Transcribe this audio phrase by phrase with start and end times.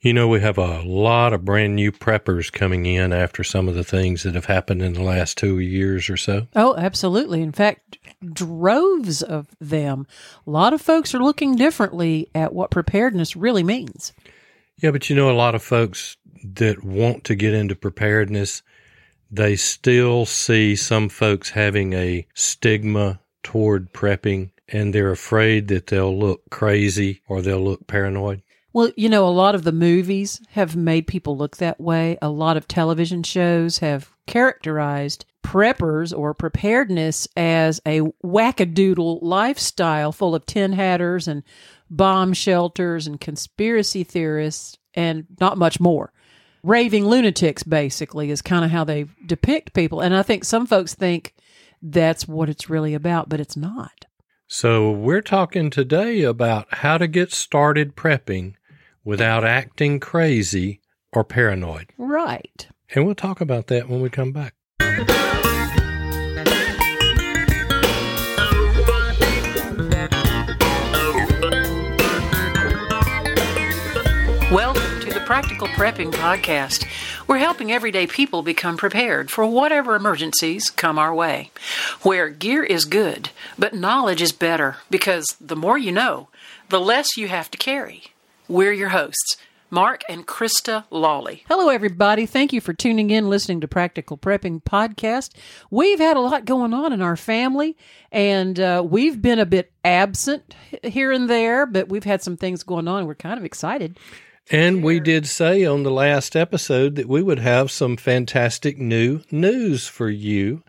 [0.00, 3.74] You know, we have a lot of brand new preppers coming in after some of
[3.74, 6.46] the things that have happened in the last two years or so.
[6.54, 7.42] Oh, absolutely.
[7.42, 7.98] In fact,
[8.32, 10.06] droves of them.
[10.46, 14.12] A lot of folks are looking differently at what preparedness really means.
[14.76, 18.62] Yeah, but you know, a lot of folks that want to get into preparedness,
[19.32, 26.16] they still see some folks having a stigma toward prepping and they're afraid that they'll
[26.16, 28.42] look crazy or they'll look paranoid.
[28.72, 32.18] Well, you know, a lot of the movies have made people look that way.
[32.20, 40.34] A lot of television shows have characterized preppers or preparedness as a wackadoodle lifestyle full
[40.34, 41.42] of tin hatters and
[41.88, 46.12] bomb shelters and conspiracy theorists and not much more.
[46.62, 50.00] Raving lunatics, basically, is kind of how they depict people.
[50.00, 51.34] And I think some folks think
[51.80, 54.04] that's what it's really about, but it's not.
[54.50, 58.54] So, we're talking today about how to get started prepping
[59.04, 60.80] without acting crazy
[61.12, 61.92] or paranoid.
[61.96, 62.68] Right.
[62.94, 64.54] And we'll talk about that when we come back.
[74.50, 76.86] Welcome to the Practical Prepping Podcast.
[77.26, 81.50] We're helping everyday people become prepared for whatever emergencies come our way.
[82.00, 83.28] Where gear is good,
[83.58, 86.28] but knowledge is better because the more you know,
[86.70, 88.04] the less you have to carry.
[88.48, 89.36] We're your hosts.
[89.68, 91.44] Mark and Krista Lawley.
[91.48, 92.24] Hello, everybody.
[92.24, 95.34] Thank you for tuning in, listening to Practical Prepping Podcast.
[95.70, 97.76] We've had a lot going on in our family,
[98.10, 102.62] and uh, we've been a bit absent here and there, but we've had some things
[102.62, 103.06] going on.
[103.06, 103.98] We're kind of excited.
[104.50, 109.20] And we did say on the last episode that we would have some fantastic new
[109.30, 110.62] news for you.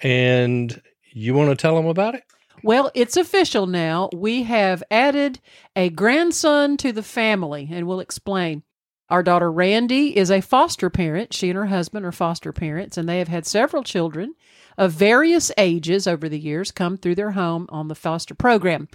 [0.00, 2.22] And you want to tell them about it?
[2.66, 4.08] Well, it's official now.
[4.12, 5.38] We have added
[5.76, 8.64] a grandson to the family, and we'll explain.
[9.08, 11.32] Our daughter Randy is a foster parent.
[11.32, 14.34] She and her husband are foster parents, and they have had several children
[14.76, 18.88] of various ages over the years come through their home on the foster program.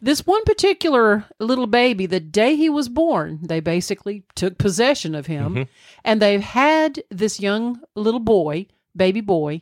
[0.00, 5.26] This one particular little baby, the day he was born, they basically took possession of
[5.26, 5.62] him, mm-hmm.
[6.06, 8.66] and they've had this young little boy,
[8.96, 9.60] baby boy,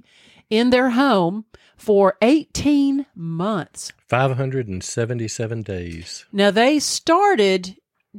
[0.48, 1.44] in their home
[1.78, 3.92] for 18 months.
[4.08, 6.26] 577 days.
[6.32, 7.76] Now, they started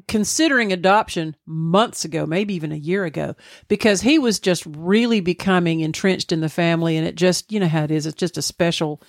[0.08, 3.36] considering adoption months ago, maybe even a year ago,
[3.68, 6.96] because he was just really becoming entrenched in the family.
[6.96, 9.02] And it just, you know how it is, it's just a special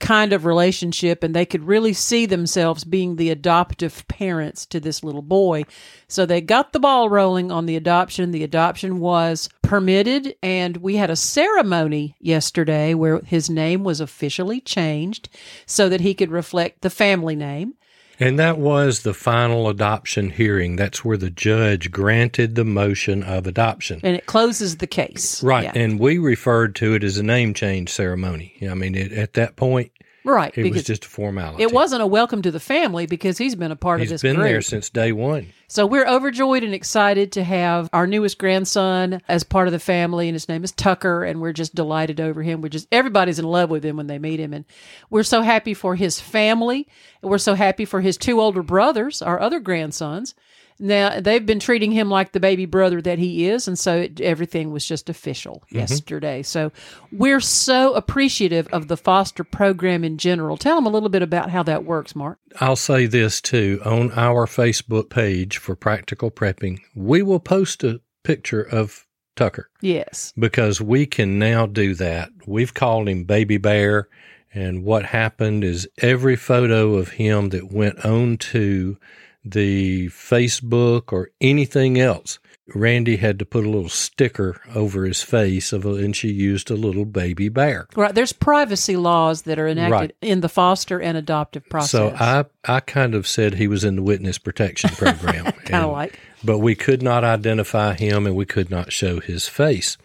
[0.00, 5.04] kind of relationship and they could really see themselves being the adoptive parents to this
[5.04, 5.62] little boy.
[6.08, 8.32] So they got the ball rolling on the adoption.
[8.32, 14.60] The adoption was permitted and we had a ceremony yesterday where his name was officially
[14.60, 15.28] changed
[15.66, 17.74] so that he could reflect the family name.
[18.20, 20.76] And that was the final adoption hearing.
[20.76, 24.00] That's where the judge granted the motion of adoption.
[24.02, 25.42] And it closes the case.
[25.42, 25.64] Right.
[25.64, 25.72] Yeah.
[25.74, 28.54] And we referred to it as a name change ceremony.
[28.68, 29.90] I mean, it, at that point,
[30.24, 30.56] Right.
[30.56, 31.62] It was just a formality.
[31.62, 34.22] It wasn't a welcome to the family because he's been a part he's of this
[34.22, 34.32] family.
[34.32, 34.52] He's been group.
[34.52, 35.46] there since day one.
[35.68, 40.28] So we're overjoyed and excited to have our newest grandson as part of the family,
[40.28, 42.60] and his name is Tucker, and we're just delighted over him.
[42.60, 44.64] We're just everybody's in love with him when they meet him, and
[45.10, 46.88] we're so happy for his family,
[47.22, 50.34] and we're so happy for his two older brothers, our other grandsons,
[50.80, 54.20] now they've been treating him like the baby brother that he is, and so it,
[54.20, 55.78] everything was just official mm-hmm.
[55.78, 56.42] yesterday.
[56.42, 56.72] So
[57.12, 60.56] we're so appreciative of the foster program in general.
[60.56, 62.38] Tell them a little bit about how that works, Mark.
[62.60, 68.00] I'll say this too on our Facebook page for Practical Prepping, we will post a
[68.24, 69.70] picture of Tucker.
[69.80, 72.30] Yes, because we can now do that.
[72.46, 74.08] We've called him Baby Bear.
[74.52, 78.98] And what happened is every photo of him that went on to
[79.44, 82.38] the Facebook or anything else.
[82.74, 86.70] Randy had to put a little sticker over his face of a, and she used
[86.70, 87.88] a little baby bear.
[87.96, 88.14] Right.
[88.14, 90.14] There's privacy laws that are enacted right.
[90.22, 91.90] in the foster and adoptive process.
[91.90, 95.46] So I, I kind of said he was in the witness protection program.
[95.64, 96.18] kind of like.
[96.44, 99.98] But we could not identify him and we could not show his face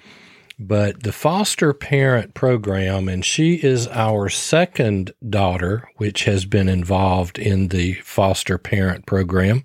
[0.58, 7.38] but the foster parent program, and she is our second daughter, which has been involved
[7.38, 9.64] in the foster parent program.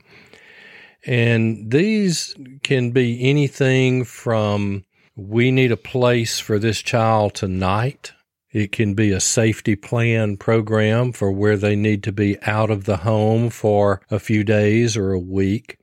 [1.07, 4.85] And these can be anything from
[5.17, 8.13] we need a place for this child tonight.
[8.53, 12.85] It can be a safety plan program for where they need to be out of
[12.85, 15.79] the home for a few days or a week.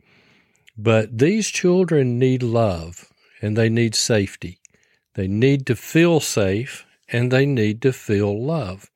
[0.78, 3.12] But these children need love
[3.42, 4.60] and they need safety.
[5.18, 8.92] They need to feel safe and they need to feel love.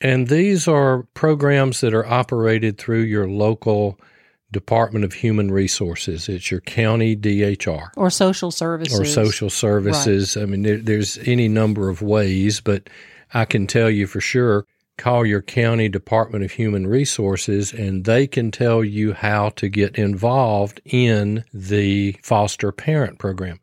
[0.00, 3.98] And these are programs that are operated through your local
[4.52, 6.28] Department of Human Resources.
[6.28, 10.36] It's your county DHR or social services or social services.
[10.36, 12.88] I mean, there, there's any number of ways, but
[13.32, 14.66] I can tell you for sure
[14.98, 19.98] call your county Department of Human Resources and they can tell you how to get
[19.98, 23.58] involved in the foster parent program.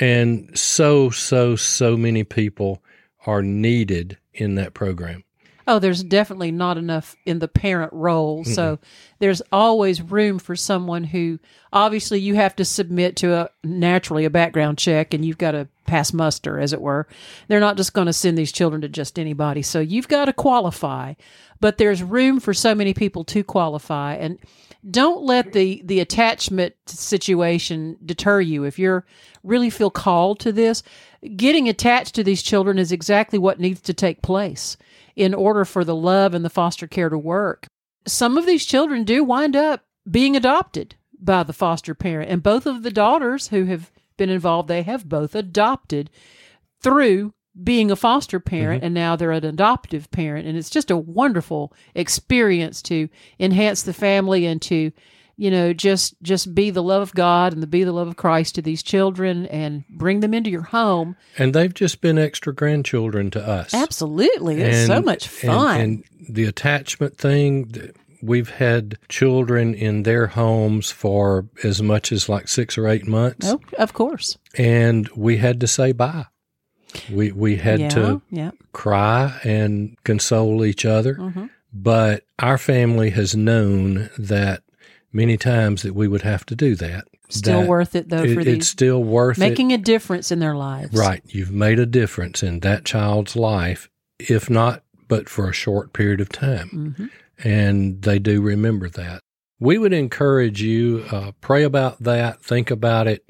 [0.00, 2.82] And so, so, so many people
[3.26, 5.24] are needed in that program.
[5.66, 8.42] Oh, there's definitely not enough in the parent role.
[8.42, 8.52] Mm-hmm.
[8.52, 8.78] So
[9.18, 11.38] there's always room for someone who
[11.72, 15.68] obviously you have to submit to a naturally a background check and you've got to
[15.86, 17.06] pass muster, as it were.
[17.48, 19.62] They're not just going to send these children to just anybody.
[19.62, 21.14] So you've got to qualify,
[21.60, 24.14] but there's room for so many people to qualify.
[24.14, 24.38] And
[24.90, 28.64] don't let the the attachment situation deter you.
[28.64, 29.04] If you're
[29.44, 30.82] really feel called to this,
[31.36, 34.76] getting attached to these children is exactly what needs to take place
[35.16, 37.66] in order for the love and the foster care to work.
[38.06, 42.66] Some of these children do wind up being adopted by the foster parent, and both
[42.66, 46.10] of the daughters who have been involved, they have both adopted
[46.80, 47.32] through
[47.62, 48.86] being a foster parent mm-hmm.
[48.86, 53.92] and now they're an adoptive parent and it's just a wonderful experience to enhance the
[53.92, 54.90] family and to
[55.36, 58.16] you know just just be the love of god and the be the love of
[58.16, 61.16] christ to these children and bring them into your home.
[61.38, 63.74] And they've just been extra grandchildren to us.
[63.74, 64.60] Absolutely.
[64.60, 67.92] It's and, so much fun and, and the attachment thing
[68.22, 73.48] we've had children in their homes for as much as like six or eight months.
[73.48, 74.38] Oh, of course.
[74.56, 76.26] And we had to say bye.
[77.10, 78.50] We we had yeah, to yeah.
[78.72, 81.14] cry and console each other.
[81.14, 81.46] Mm-hmm.
[81.72, 84.62] but our family has known that
[85.12, 87.04] many times that we would have to do that.
[87.28, 88.58] Still that worth it though it, for these.
[88.58, 89.80] It's still worth making it.
[89.80, 90.96] a difference in their lives.
[90.96, 91.22] Right.
[91.26, 93.88] You've made a difference in that child's life,
[94.18, 96.70] if not but for a short period of time.
[96.72, 97.48] Mm-hmm.
[97.48, 99.20] And they do remember that.
[99.60, 103.24] We would encourage you, uh, pray about that, think about it.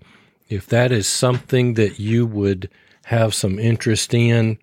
[0.49, 2.71] If that is something that you would
[3.07, 4.59] have some interest in,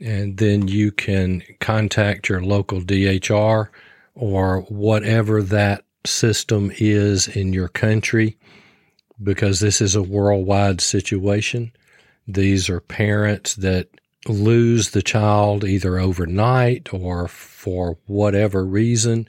[0.00, 3.68] and then you can contact your local DHR
[4.14, 8.36] or whatever that system is in your country
[9.22, 11.72] because this is a worldwide situation.
[12.26, 13.88] These are parents that
[14.26, 19.28] lose the child either overnight or for whatever reason.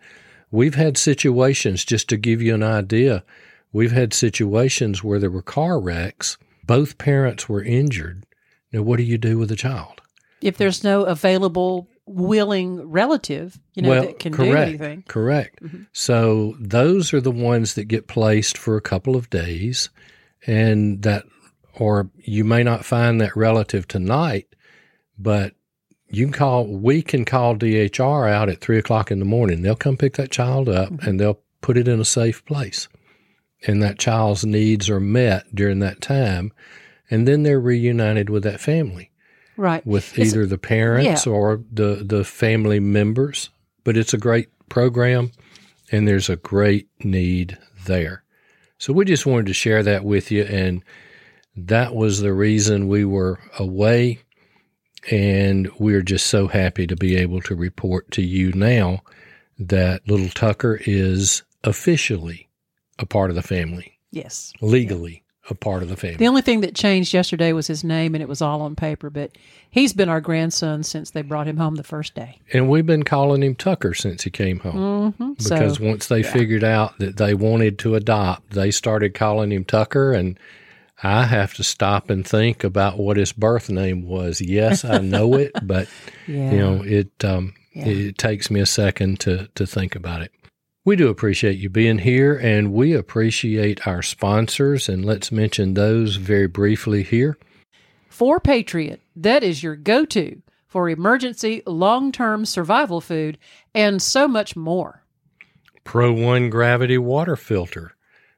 [0.50, 3.24] We've had situations, just to give you an idea,
[3.72, 6.38] we've had situations where there were car wrecks.
[6.66, 8.26] Both parents were injured.
[8.72, 10.02] Now, what do you do with the child?
[10.42, 15.04] If there's no available willing relative, you know, well, that can correct, do anything.
[15.08, 15.62] Correct.
[15.62, 15.84] Mm-hmm.
[15.94, 19.90] So those are the ones that get placed for a couple of days,
[20.46, 21.26] and that,
[21.76, 24.48] or you may not find that relative tonight,
[25.18, 25.54] but
[26.10, 26.68] you can call.
[26.68, 29.62] We can call DHR out at three o'clock in the morning.
[29.62, 31.08] They'll come pick that child up mm-hmm.
[31.08, 32.88] and they'll put it in a safe place,
[33.68, 36.52] and that child's needs are met during that time,
[37.10, 39.11] and then they're reunited with that family
[39.62, 39.86] right.
[39.86, 41.32] With it's, either the parents yeah.
[41.32, 43.50] or the the family members
[43.84, 45.32] but it's a great program
[45.92, 48.24] and there's a great need there.
[48.78, 50.84] So we just wanted to share that with you and
[51.56, 54.20] that was the reason we were away
[55.10, 59.02] and we're just so happy to be able to report to you now
[59.60, 62.48] that little tucker is officially
[63.00, 64.54] a part of the family yes.
[64.62, 66.18] legally a part of the family.
[66.18, 69.10] The only thing that changed yesterday was his name, and it was all on paper.
[69.10, 69.38] But
[69.70, 72.40] he's been our grandson since they brought him home the first day.
[72.54, 75.14] And we've been calling him Tucker since he came home.
[75.14, 75.34] Mm-hmm.
[75.34, 76.32] Because so, once they yeah.
[76.32, 80.14] figured out that they wanted to adopt, they started calling him Tucker.
[80.14, 80.40] And
[81.04, 84.42] I have to stop and think about what his birth name was.
[84.42, 85.88] Yes, I know it, but
[86.28, 86.52] yeah.
[86.52, 87.12] you know it.
[87.24, 87.86] Um, yeah.
[87.88, 90.32] It takes me a second to to think about it.
[90.84, 96.16] We do appreciate you being here, and we appreciate our sponsors, and let's mention those
[96.16, 97.38] very briefly here.
[98.10, 103.38] For Patriot, that is your go to for emergency long term survival food,
[103.76, 105.04] and so much more.
[105.84, 107.94] Pro One Gravity Water Filter.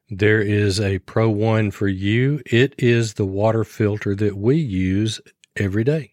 [0.09, 2.41] There is a Pro One for you.
[2.45, 5.21] It is the water filter that we use
[5.55, 6.12] every day.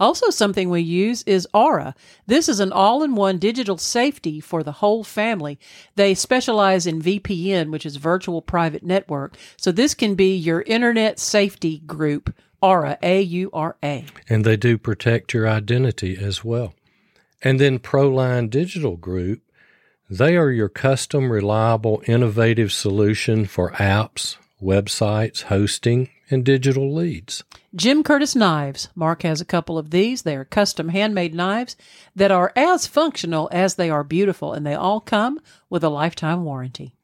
[0.00, 1.94] Also, something we use is Aura.
[2.26, 5.58] This is an all in one digital safety for the whole family.
[5.96, 9.36] They specialize in VPN, which is virtual private network.
[9.56, 14.04] So, this can be your internet safety group, Aura, A U R A.
[14.28, 16.74] And they do protect your identity as well.
[17.42, 19.42] And then Proline Digital Group,
[20.10, 27.44] they are your custom, reliable, innovative solution for apps, websites, hosting, and digital leads.
[27.74, 28.88] Jim Curtis Knives.
[28.94, 30.22] Mark has a couple of these.
[30.22, 31.76] They are custom handmade knives
[32.14, 36.44] that are as functional as they are beautiful, and they all come with a lifetime
[36.44, 36.94] warranty.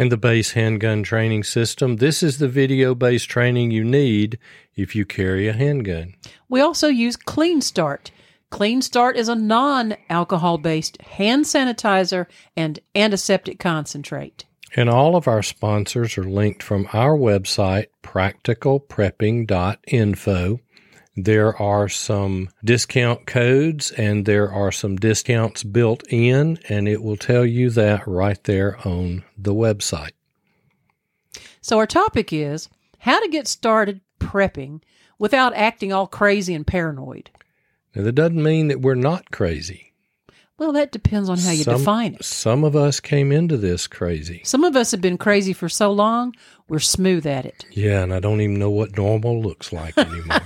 [0.00, 1.96] and the base handgun training system.
[1.96, 4.38] This is the video based training you need
[4.76, 6.14] if you carry a handgun.
[6.48, 8.12] We also use Clean Start.
[8.50, 14.44] Clean Start is a non alcohol based hand sanitizer and antiseptic concentrate.
[14.76, 20.60] And all of our sponsors are linked from our website, practicalprepping.info.
[21.16, 27.16] There are some discount codes and there are some discounts built in, and it will
[27.16, 30.12] tell you that right there on the website.
[31.60, 34.80] So, our topic is how to get started prepping
[35.18, 37.30] without acting all crazy and paranoid.
[37.94, 39.87] Now, that doesn't mean that we're not crazy.
[40.58, 42.24] Well, that depends on how you some, define it.
[42.24, 44.42] Some of us came into this crazy.
[44.44, 46.34] Some of us have been crazy for so long,
[46.68, 47.64] we're smooth at it.
[47.70, 50.40] Yeah, and I don't even know what normal looks like anymore.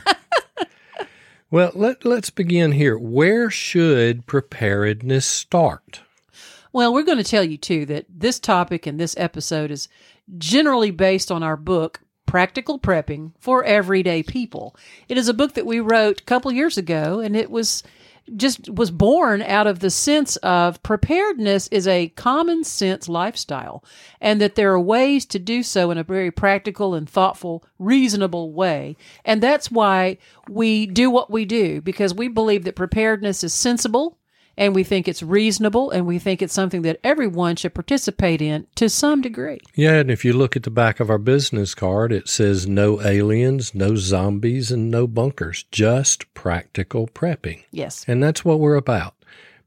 [1.51, 2.99] well, let, let's begin here.
[2.99, 6.03] Where should preparedness start?
[6.75, 9.89] Well, we're going to tell you, too, that this topic and this episode is
[10.37, 14.77] generally based on our book, Practical Prepping for Everyday People.
[15.09, 17.83] It is a book that we wrote a couple years ago, and it was
[18.37, 23.85] just was born out of the sense of preparedness is a common sense lifestyle
[24.21, 28.53] and that there are ways to do so in a very practical and thoughtful reasonable
[28.53, 28.97] way.
[29.25, 34.19] And that's why we do what we do because we believe that preparedness is sensible
[34.57, 38.67] and we think it's reasonable and we think it's something that everyone should participate in
[38.75, 39.61] to some degree.
[39.75, 43.01] Yeah, and if you look at the back of our business card, it says no
[43.03, 47.65] aliens, no zombies, and no bunkers, just practical prepping.
[47.71, 48.05] Yes.
[48.07, 49.15] And that's what we're about.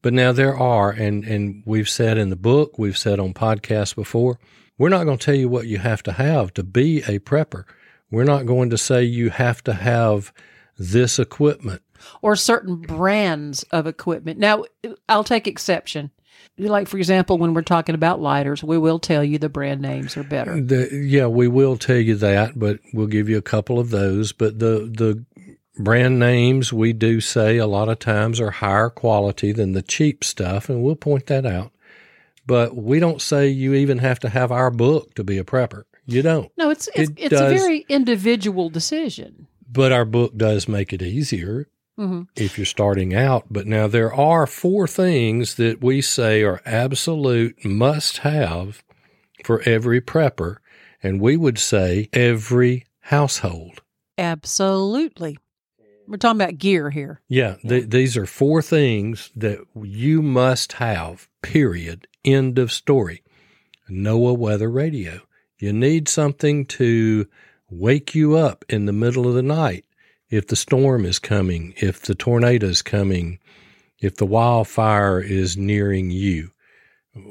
[0.01, 3.95] But now there are, and, and we've said in the book, we've said on podcasts
[3.95, 4.39] before,
[4.77, 7.63] we're not going to tell you what you have to have to be a prepper.
[8.11, 10.31] We're not going to say you have to have
[10.77, 11.81] this equipment
[12.21, 14.39] or certain brands of equipment.
[14.39, 14.65] Now,
[15.07, 16.11] I'll take exception.
[16.57, 20.15] Like, for example, when we're talking about lighters, we will tell you the brand names
[20.15, 20.59] are better.
[20.61, 24.31] The, yeah, we will tell you that, but we'll give you a couple of those.
[24.31, 25.25] But the, the
[25.77, 30.23] brand names we do say a lot of times are higher quality than the cheap
[30.23, 31.71] stuff, and we'll point that out.
[32.45, 35.83] But we don't say you even have to have our book to be a prepper.
[36.05, 36.51] You don't.
[36.57, 39.47] No, it's it's, it it's does, a very individual decision.
[39.67, 42.23] But our book does make it easier mm-hmm.
[42.35, 43.45] if you're starting out.
[43.49, 48.83] But now there are four things that we say are absolute must have
[49.43, 50.57] for every prepper.
[51.03, 53.81] And we would say every household.
[54.17, 55.37] Absolutely.
[56.07, 57.21] We're talking about gear here.
[57.27, 57.55] Yeah.
[57.67, 62.07] Th- these are four things that you must have, period.
[62.23, 63.23] End of story.
[63.89, 65.21] NOAA weather radio.
[65.59, 67.27] You need something to
[67.69, 69.84] wake you up in the middle of the night
[70.29, 73.39] if the storm is coming, if the tornado is coming,
[73.99, 76.51] if the wildfire is nearing you,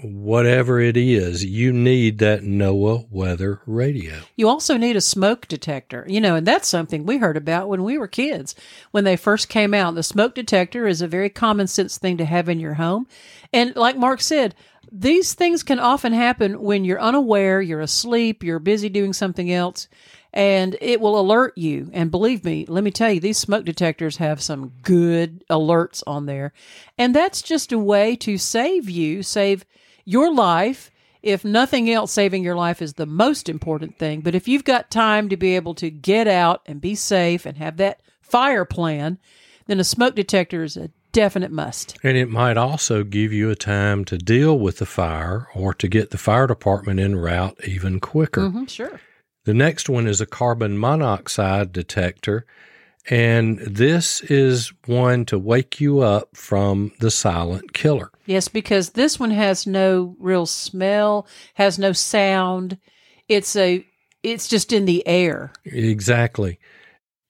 [0.03, 4.15] whatever it is, you need that NOAA weather radio.
[4.35, 7.85] You also need a smoke detector, you know, and that's something we heard about when
[7.85, 8.55] we were kids.
[8.93, 12.25] When they first came out, the smoke detector is a very common sense thing to
[12.25, 13.07] have in your home.
[13.53, 14.55] And like Mark said,
[14.91, 19.89] these things can often happen when you're unaware, you're asleep, you're busy doing something else
[20.35, 21.89] and it will alert you.
[21.93, 26.27] And believe me, let me tell you, these smoke detectors have some good alerts on
[26.27, 26.53] there.
[26.99, 29.65] And that's just a way to save you, save
[30.05, 30.91] your life.
[31.23, 34.23] If nothing else, saving your life is the most important thing.
[34.23, 37.57] But if you've got time to be able to get out and be safe and
[37.57, 39.19] have that fire plan,
[39.67, 41.97] then a smoke detector is a definite must.
[42.03, 45.87] And it might also give you a time to deal with the fire or to
[45.87, 48.41] get the fire department en route even quicker.
[48.41, 49.01] Mm-hmm, sure.
[49.45, 52.47] The next one is a carbon monoxide detector.
[53.11, 58.11] And this is one to wake you up from the silent killer.
[58.25, 62.79] Yes, because this one has no real smell, has no sound.
[63.29, 63.87] It's a
[64.23, 65.53] it's just in the air.
[65.67, 66.59] Exactly.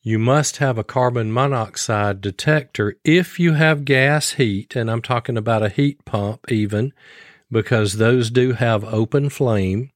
[0.02, 5.36] You must have a carbon monoxide detector if you have gas heat, and I'm talking
[5.36, 6.92] about a heat pump even,
[7.50, 9.90] because those do have open flame.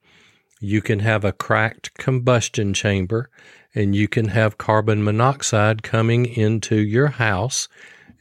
[0.60, 3.30] You can have a cracked combustion chamber
[3.74, 7.68] and you can have carbon monoxide coming into your house.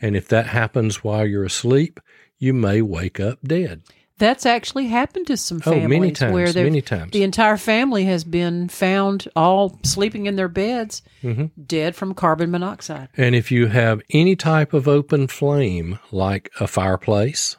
[0.02, 2.00] And if that happens while you're asleep,
[2.38, 3.82] you may wake up dead.
[4.20, 7.12] That's actually happened to some families oh, many times, where many times.
[7.12, 11.46] the entire family has been found all sleeping in their beds, mm-hmm.
[11.64, 13.10] dead from carbon monoxide.
[13.16, 17.58] And if you have any type of open flame, like a fireplace,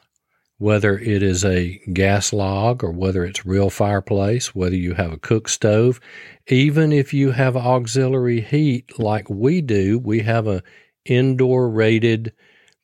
[0.59, 5.17] whether it is a gas log or whether it's real fireplace, whether you have a
[5.17, 5.99] cook stove,
[6.47, 10.61] even if you have auxiliary heat like we do, we have a
[11.05, 12.33] indoor rated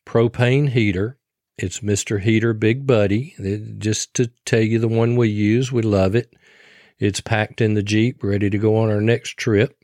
[0.05, 1.17] propane heater.
[1.57, 2.21] It's Mr.
[2.21, 3.35] Heater Big Buddy.
[3.77, 6.33] Just to tell you the one we use, we love it.
[6.97, 9.77] It's packed in the Jeep, ready to go on our next trip.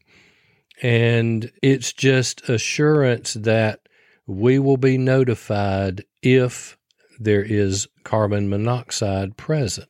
[0.82, 3.82] And it's just assurance that
[4.26, 6.78] we will be notified if
[7.24, 9.88] there is carbon monoxide present.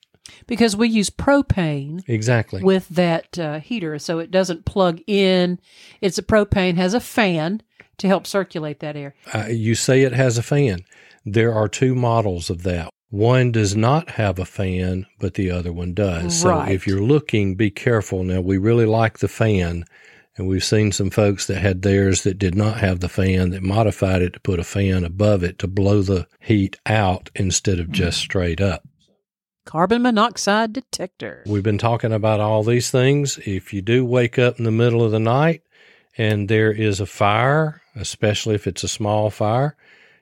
[0.47, 2.63] Because we use propane Exactly.
[2.63, 5.59] with that uh, heater, so it doesn't plug in.
[5.99, 7.61] It's a propane has a fan
[7.97, 9.13] to help circulate that air.
[9.33, 10.79] Uh, you say it has a fan.
[11.25, 12.89] There are two models of that.
[13.09, 16.45] One does not have a fan, but the other one does.
[16.45, 16.67] Right.
[16.67, 18.23] So if you're looking, be careful.
[18.23, 19.83] Now, we really like the fan,
[20.37, 23.63] and we've seen some folks that had theirs that did not have the fan that
[23.63, 27.91] modified it to put a fan above it to blow the heat out instead of
[27.91, 28.87] just straight up.
[29.65, 31.43] Carbon monoxide detector.
[31.45, 33.37] We've been talking about all these things.
[33.45, 35.61] If you do wake up in the middle of the night
[36.17, 39.75] and there is a fire, especially if it's a small fire,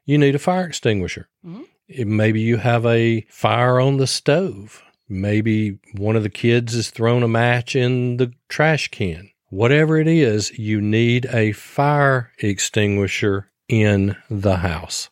[0.05, 1.29] you need a fire extinguisher.
[1.45, 1.65] Mhm.
[2.05, 4.83] Maybe you have a fire on the stove.
[5.07, 9.28] Maybe one of the kids has thrown a match in the trash can.
[9.49, 15.09] Whatever it is, you need a fire extinguisher in the house.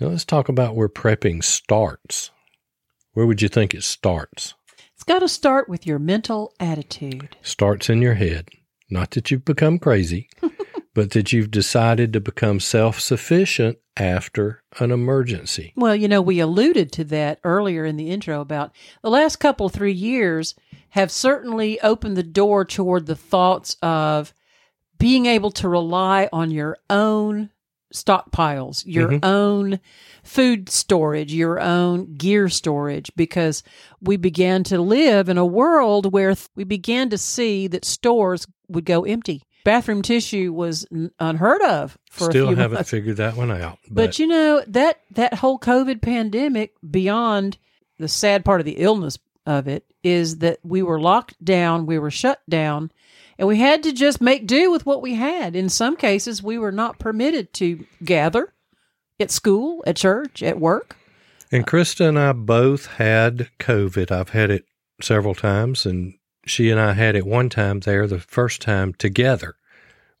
[0.00, 2.32] Now let's talk about where prepping starts.
[3.12, 4.54] Where would you think it starts?
[4.94, 7.36] It's got to start with your mental attitude.
[7.42, 8.48] starts in your head.
[8.90, 10.30] Not that you've become crazy,
[10.94, 15.72] but that you've decided to become self sufficient after an emergency.
[15.76, 19.68] Well, you know, we alluded to that earlier in the intro about the last couple,
[19.68, 20.56] three years
[20.96, 24.32] have certainly opened the door toward the thoughts of
[24.98, 27.50] being able to rely on your own
[27.94, 29.24] stockpiles, your Mhm.
[29.24, 29.80] own
[30.24, 33.62] food storage, your own gear storage, because
[34.00, 38.46] we began to live in a world where th- we began to see that stores
[38.68, 39.42] would go empty.
[39.64, 42.90] Bathroom tissue was n- unheard of for a Still few haven't months.
[42.90, 43.78] figured that one out.
[43.90, 47.58] But, you know that that whole COVID pandemic, beyond
[47.98, 51.98] the sad part of the illness of it, is that we were locked down, we
[51.98, 52.92] were shut down,
[53.38, 55.56] and we had to just make do with what we had.
[55.56, 58.52] In some cases, we were not permitted to gather
[59.18, 60.96] at school, at church, at work.
[61.50, 64.10] and Krista and I both had COVID.
[64.10, 64.64] I've had it
[65.00, 66.14] several times, and
[66.46, 69.56] she and I had it one time there, the first time together.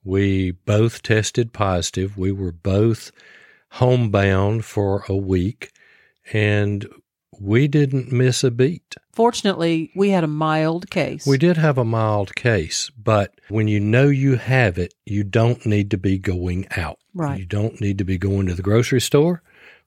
[0.02, 2.16] We both tested positive.
[2.16, 3.12] We were both
[3.72, 5.72] homebound for a week,
[6.32, 6.86] and
[7.40, 8.94] we didn't miss a beat.
[9.12, 11.26] Fortunately, we had a mild case.
[11.26, 15.64] We did have a mild case, but when you know you have it, you don't
[15.64, 16.98] need to be going out.
[17.14, 17.38] Right.
[17.38, 19.42] You don't need to be going to the grocery store.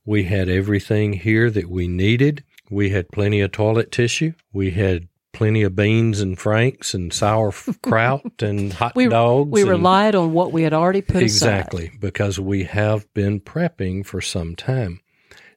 [0.06, 2.44] We had everything here that we needed.
[2.72, 4.34] We had plenty of toilet tissue.
[4.52, 9.52] We had plenty of beans and franks and sauerkraut and hot we, dogs.
[9.52, 11.24] we and- relied on what we had already put aside.
[11.24, 15.02] Exactly, because we have been prepping for some time.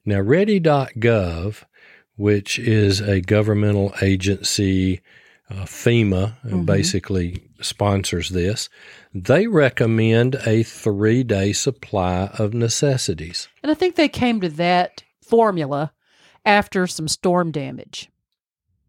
[0.04, 1.64] Now, ready.gov,
[2.16, 5.00] which is a governmental agency,
[5.50, 6.66] uh, FEMA, uh, Mhm.
[6.66, 8.68] basically sponsors this,
[9.14, 13.48] they recommend a three day supply of necessities.
[13.62, 15.92] And I think they came to that formula
[16.44, 18.08] after some storm damage.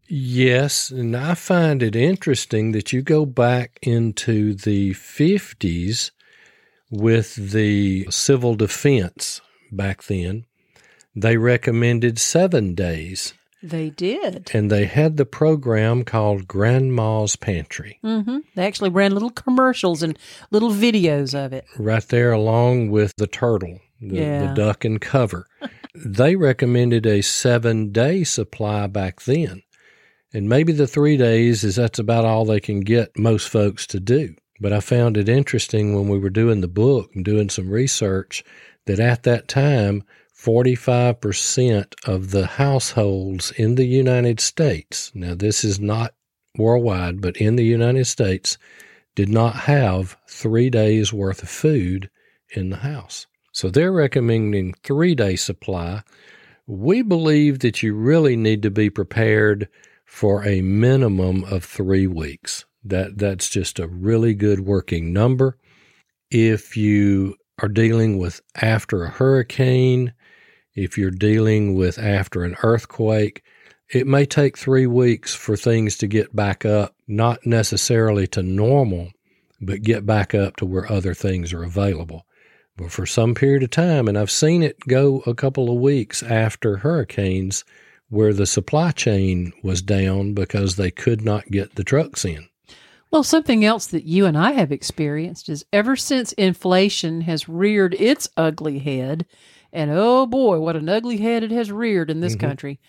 [0.06, 6.10] Yes, and I find it interesting that you go back into the 50s
[6.90, 9.40] with the civil defense
[9.72, 10.44] back then.
[11.16, 14.50] They recommended seven days, They did.
[14.52, 20.18] and they had the program called Grandma's Pantry hmm They actually ran little commercials and
[20.50, 21.64] little videos of it.
[21.78, 24.46] right there along with the turtle, the, Yeah.
[24.48, 25.46] the duck and cover.
[25.94, 29.62] they recommended a seven day supply back then.
[30.32, 34.00] And maybe the three days is that's about all they can get most folks to
[34.00, 34.34] do.
[34.60, 38.42] But I found it interesting when we were doing the book and doing some research
[38.86, 40.02] that at that time,
[40.44, 46.14] 45% of the households in the United States, now this is not
[46.58, 48.58] worldwide, but in the United States,
[49.14, 52.10] did not have three days worth of food
[52.50, 53.26] in the house.
[53.52, 56.02] So they're recommending three day supply.
[56.66, 59.68] We believe that you really need to be prepared
[60.04, 62.66] for a minimum of three weeks.
[62.84, 65.56] That that's just a really good working number.
[66.30, 70.12] If you are dealing with after a hurricane,
[70.74, 73.42] if you're dealing with after an earthquake,
[73.92, 79.10] it may take three weeks for things to get back up, not necessarily to normal,
[79.60, 82.26] but get back up to where other things are available.
[82.76, 86.22] But for some period of time, and I've seen it go a couple of weeks
[86.22, 87.64] after hurricanes
[88.08, 92.48] where the supply chain was down because they could not get the trucks in.
[93.10, 97.94] Well, something else that you and I have experienced is ever since inflation has reared
[97.94, 99.24] its ugly head,
[99.74, 102.40] and oh boy, what an ugly head it has reared in this Mhm.
[102.40, 102.80] country,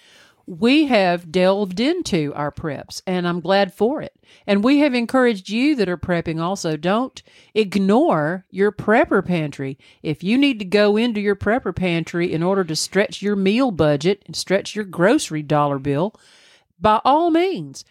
[0.47, 4.13] we have delved into our preps and I'm glad for it.
[4.45, 7.21] And we have encouraged you that are prepping also don't
[7.55, 9.77] ignore your prepper pantry.
[10.03, 13.71] If you need to go into your prepper pantry in order to stretch your meal
[13.71, 16.13] budget and stretch your grocery dollar bill,
[16.79, 17.83] by all means,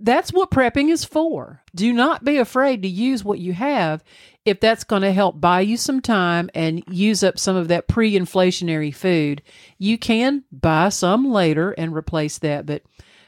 [0.00, 1.62] that's what prepping is for.
[1.74, 4.04] Do not be afraid to use what you have
[4.48, 7.88] if that's going to help buy you some time and use up some of that
[7.88, 9.42] pre inflationary food.
[9.78, 12.82] You can buy some later and replace that, but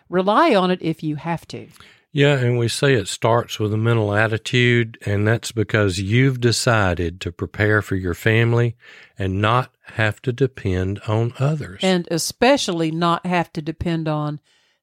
[0.09, 1.68] rely on it if you have to.
[2.12, 7.20] Yeah, and we say it starts with a mental attitude, and that's because you've decided
[7.20, 8.76] to prepare for your family
[9.16, 11.80] and not have to depend on others.
[11.85, 14.40] And especially not have to depend on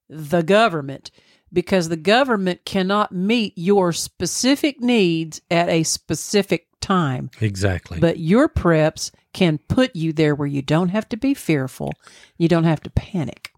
[0.09, 1.11] the government
[1.51, 7.29] because the government cannot meet your specific needs at a specific time.
[7.41, 7.99] exactly.
[7.99, 11.93] But your preps can put you there where you don't have to be fearful.
[12.37, 13.51] You don't have to panic.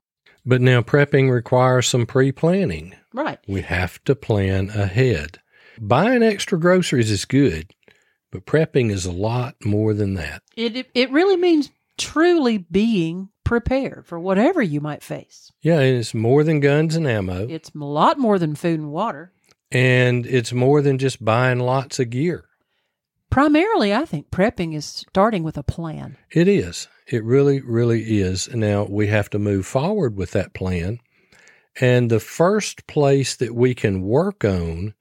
[0.46, 2.96] But now prepping requires some pre planning.
[3.14, 3.40] Right.
[3.48, 5.40] We have to plan ahead.
[5.80, 7.74] Buying extra groceries is good,
[8.32, 10.42] but prepping is a lot more than that.
[10.56, 15.52] It it, it really means truly being prepared for whatever you might face.
[15.62, 18.92] Yeah, and it's more than guns and ammo, It's a lot more than food and
[18.92, 19.32] water.
[19.72, 22.46] and it's more than just buying lots of gear.
[23.30, 26.18] Primarily, I think prepping is starting with a plan.
[26.32, 26.88] It is.
[27.06, 28.48] It really, really is.
[28.54, 31.00] Now we have to move forward with that plan.
[31.80, 34.96] And the first place that we can work on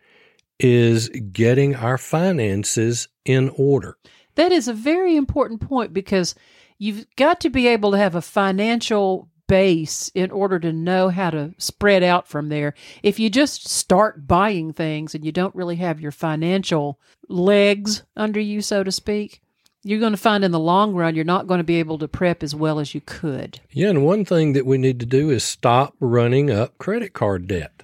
[0.61, 3.97] is getting our finances in order.
[4.35, 6.35] That is a very important point because
[6.79, 11.31] you've got to be able to have a financial base in order to know how
[11.31, 12.75] to spread out from there.
[13.03, 18.39] If you just start buying things and you don't really have your financial legs under
[18.39, 19.41] you, so to speak,
[19.83, 22.09] you're going to find in the long run you're not going to be able to
[22.09, 23.61] prep as well as you could.
[23.71, 27.47] Yeah, and one thing that we need to do is stop running up credit card
[27.47, 27.83] debt.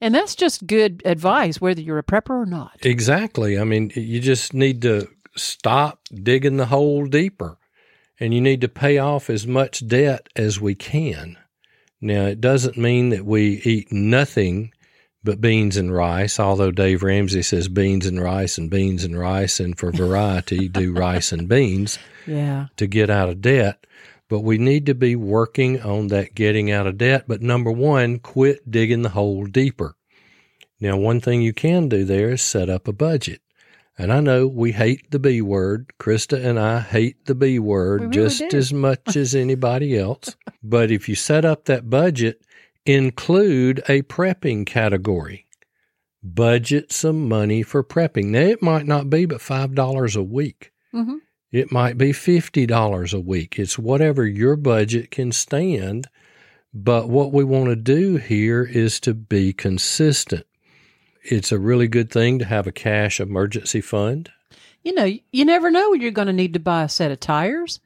[0.00, 2.78] And that's just good advice, whether you're a prepper or not.
[2.82, 3.58] Exactly.
[3.58, 7.58] I mean, you just need to stop digging the hole deeper
[8.24, 11.36] and you need to pay off as much debt as we can.
[12.00, 14.72] Now, it doesn't mean that we eat nothing
[15.22, 19.60] but beans and rice, although Dave Ramsey says beans and rice and beans and rice,
[19.60, 22.68] and for variety, do rice and beans Yeah.
[22.78, 23.86] to get out of debt.
[24.30, 27.24] But we need to be working on that getting out of debt.
[27.28, 29.96] But number one, quit digging the hole deeper.
[30.80, 33.42] Now, one thing you can do there is set up a budget.
[33.96, 35.92] And I know we hate the B word.
[36.00, 38.56] Krista and I hate the B word really just do.
[38.56, 40.36] as much as anybody else.
[40.66, 42.40] But if you set up that budget,
[42.86, 45.46] include a prepping category.
[46.22, 48.26] Budget some money for prepping.
[48.26, 50.72] Now, it might not be but $5 a week.
[50.90, 51.16] hmm
[51.52, 53.58] It might be $50 a week.
[53.58, 56.08] It's whatever your budget can stand.
[56.72, 60.46] But what we want to do here is to be consistent.
[61.24, 64.30] It's a really good thing to have a cash emergency fund.
[64.82, 67.18] you know, you never know when you're going to need to buy a set of
[67.18, 67.80] tires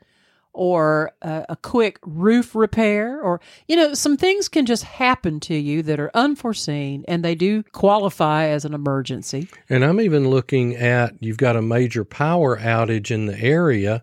[0.53, 5.55] or a, a quick roof repair or, you know, some things can just happen to
[5.55, 9.48] you that are unforeseen and they do qualify as an emergency.
[9.68, 14.03] And I'm even looking at you've got a major power outage in the area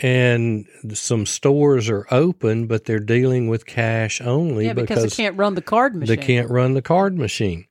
[0.00, 5.36] and some stores are open, but they're dealing with cash only Yeah, because, they can't
[5.38, 6.16] run the card machine.
[6.16, 7.66] they can't run the card machine.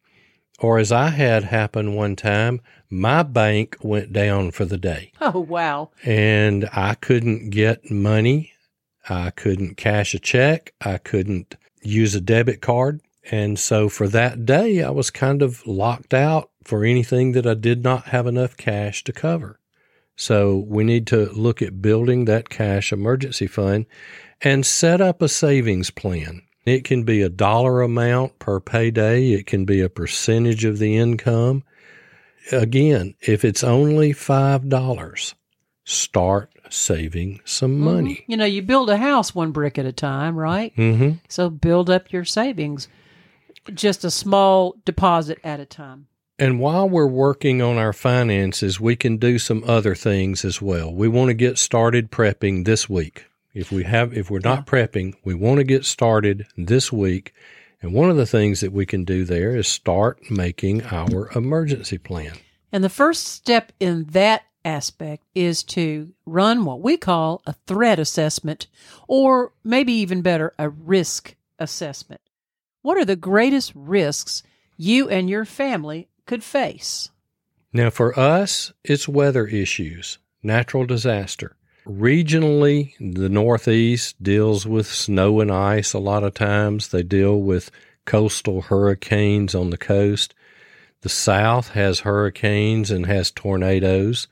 [0.59, 5.39] Or as I had happen one time, my bank went down for the day Oh,
[5.39, 5.89] wow.
[6.05, 8.53] and I couldn't get money.
[9.09, 10.73] I couldn't cash a check.
[10.79, 13.01] I couldn't use a debit card.
[13.31, 17.53] And so for that day, I was kind of locked out for anything that I
[17.55, 19.59] did not have enough cash to cover.
[20.15, 23.85] So we need to look at building that cash emergency fund
[24.41, 26.43] and set up a savings plan.
[26.65, 29.32] It can be a dollar amount per payday.
[29.32, 31.63] It can be a percentage of the income.
[32.52, 35.34] Again, if it's only $5,
[35.84, 38.23] start saving some money.
[38.28, 40.76] You know, you build a house one brick at a time, right?
[40.76, 41.17] Mm-hmm.
[41.30, 42.88] So build up your savings,
[43.73, 46.08] just a small deposit at a time.
[46.39, 50.93] And while we're working on our finances, we can do some other things as well.
[50.93, 53.28] We want to get started prepping this week.
[53.53, 57.33] If we have if we're not prepping, we want to get started this week.
[57.81, 61.97] And one of the things that we can do there is start making our emergency
[61.97, 62.33] plan.
[62.71, 67.99] And the first step in that aspect is to run what we call a threat
[67.99, 68.67] assessment,
[69.07, 72.21] or maybe even better, a risk assessment.
[72.81, 74.43] What are the greatest risks
[74.77, 77.09] you and your family could face?
[77.71, 81.55] Now for us, it's weather issues, natural disaster.
[81.85, 86.89] Regionally, the Northeast deals with snow and ice a lot of times.
[86.89, 87.71] They deal with
[88.05, 90.33] coastal hurricanes on the coast.
[91.01, 94.27] The South has hurricanes and has tornadoes.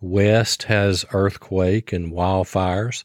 [0.00, 3.02] West has earthquake and wildfires.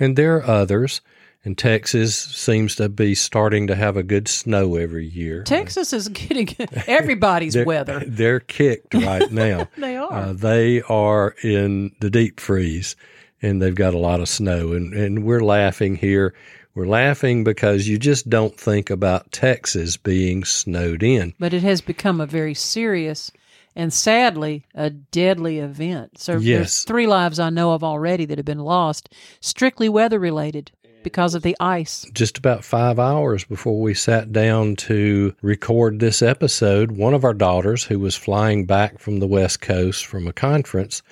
[0.00, 1.00] And there are others.
[1.44, 5.44] And Texas seems to be starting to have a good snow every year.
[5.44, 6.48] Texas is getting
[6.88, 8.00] everybody's they're, weather.
[8.06, 9.68] They're kicked right now.
[9.78, 10.12] they are.
[10.12, 12.96] Uh, they are in the deep freeze
[13.42, 14.72] and they've got a lot of snow.
[14.72, 16.34] And, and we're laughing here.
[16.74, 21.34] We're laughing because you just don't think about Texas being snowed in.
[21.38, 23.30] but it has become a very serious
[23.74, 26.18] and sadly a deadly event.
[26.18, 26.58] So Yes.
[26.58, 30.70] there's three lives I know of already that have been lost, strictly weather related
[31.04, 32.04] because of the ice.
[32.12, 37.34] Just about five hours before we sat down to record this episode, one of our
[37.34, 41.02] daughters, who was flying back from the West Coast from a conference,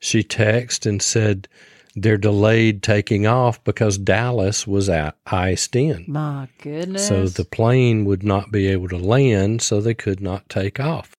[0.00, 1.46] she texted and said
[1.94, 6.04] they're delayed taking off because Dallas was out, iced in.
[6.08, 7.06] My goodness.
[7.06, 11.12] So the plane would not be able to land, so they could not take off.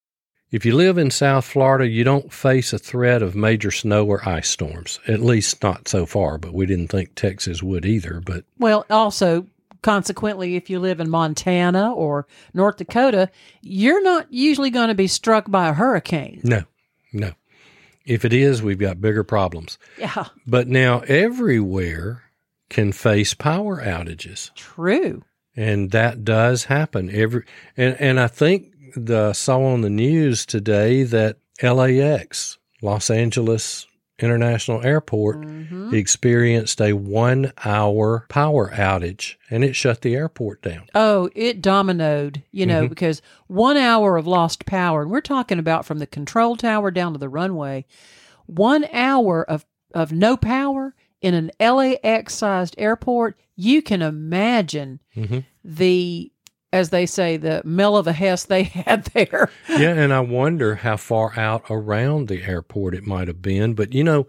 [0.51, 4.27] If you live in South Florida, you don't face a threat of major snow or
[4.27, 8.21] ice storms, at least not so far, but we didn't think Texas would either.
[8.25, 9.47] But Well, also,
[9.81, 13.29] consequently, if you live in Montana or North Dakota,
[13.61, 16.41] you're not usually going to be struck by a hurricane.
[16.43, 16.63] no,
[17.13, 17.31] no.
[18.05, 19.77] If it is, we've got bigger problems.
[19.97, 22.23] Yeah, But now everywhere
[22.69, 24.53] can face power outages.
[24.55, 25.23] true.
[25.55, 27.43] and that does happen every
[27.75, 33.85] and and I think the saw on the news today that LAX Los Angeles
[34.23, 35.93] International Airport Mhm.
[35.93, 40.83] experienced a 1 hour power outage and it shut the airport down.
[40.95, 42.89] Oh, it dominoed, you know, Mhm.
[42.89, 47.13] because one hour of lost power, and we're talking about from the control tower down
[47.13, 47.85] to the runway,
[48.45, 55.45] one hour of, of no power in an LAX sized airport, you can imagine Mhm.
[55.63, 56.30] the,
[56.73, 59.49] as they say, the smell of a hess they had there.
[59.69, 63.93] yeah, and I wonder how far out around the airport it might have been, but
[63.93, 64.27] you know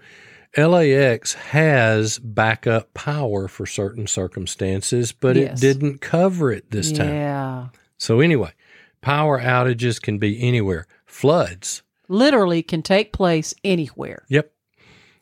[0.57, 5.59] LAX has backup power for certain circumstances, but Yes.
[5.59, 7.09] it didn't cover it this time.
[7.15, 7.67] Yeah.
[7.97, 8.53] So anyway,
[9.01, 10.87] power outages can be anywhere.
[11.07, 11.83] Floods.
[12.09, 14.25] Literally can take place anywhere.
[14.29, 14.53] Yep.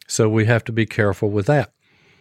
[0.08, 1.72] So we have to be careful with that.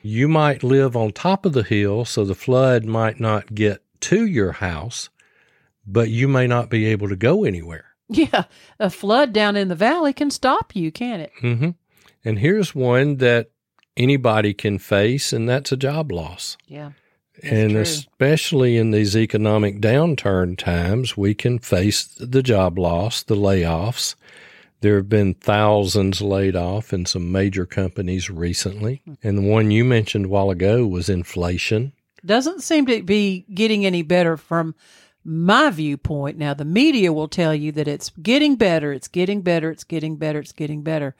[0.04, 4.26] You might live on top of the hill, so the flood might not get to
[4.26, 5.10] your house,
[5.86, 7.86] but you may not be able to go anywhere.
[8.10, 8.46] Yeah.
[8.80, 11.32] A flood down in the valley can stop you, can't it?
[11.44, 11.70] Mm-hmm.
[12.26, 13.52] And here's one that
[13.96, 16.58] anybody can face, and that's a job loss.
[16.68, 16.92] Yeah.
[17.44, 17.82] and true.
[17.82, 24.16] especially in these economic downturn times, we can face the job loss, the layoffs.
[24.82, 29.02] There have been thousands laid off in some major companies recently.
[29.22, 31.94] And the one you mentioned a while ago was inflation.
[32.26, 34.76] Doesn't seem to be getting any better from
[35.24, 36.38] my viewpoint.
[36.38, 40.16] Now, the media will tell you that it's getting better, it's getting better, it's getting
[40.16, 41.16] better, it's getting better.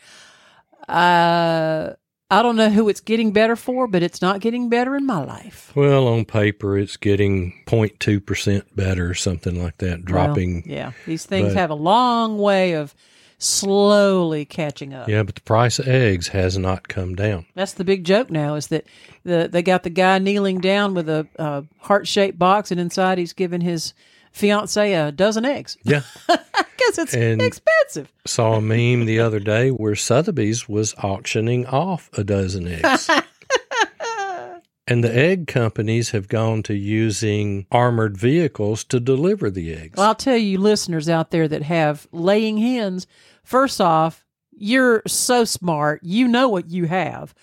[0.88, 1.94] Uh,
[2.32, 5.24] I don't know who it's getting better for, but it's not getting better in my
[5.24, 5.72] life.
[5.76, 10.64] Well, on paper, it's getting 0.2% better, something like that, dropping.
[10.66, 12.94] Well, yeah, these things but- have a long way of
[13.40, 15.08] slowly catching up.
[15.08, 17.46] yeah, but the price of eggs has not come down.
[17.56, 18.86] That's the big joke now is that
[19.24, 23.18] the they got the guy kneeling down with a, a heart shaped box, and inside
[23.18, 23.94] he's giving his
[24.32, 26.02] fiance a dozen eggs Yeah.
[26.28, 28.12] because it's And- expensive.
[28.26, 33.10] Saw a meme the other day where Sotheby's was auctioning off a dozen eggs.
[34.90, 39.98] and the egg companies have gone to using armored vehicles to deliver the eggs.
[39.98, 43.06] Well, I'll tell you, listeners out there that have laying hens,
[43.44, 46.02] first off, you're so smart.
[46.04, 47.36] You know what you have.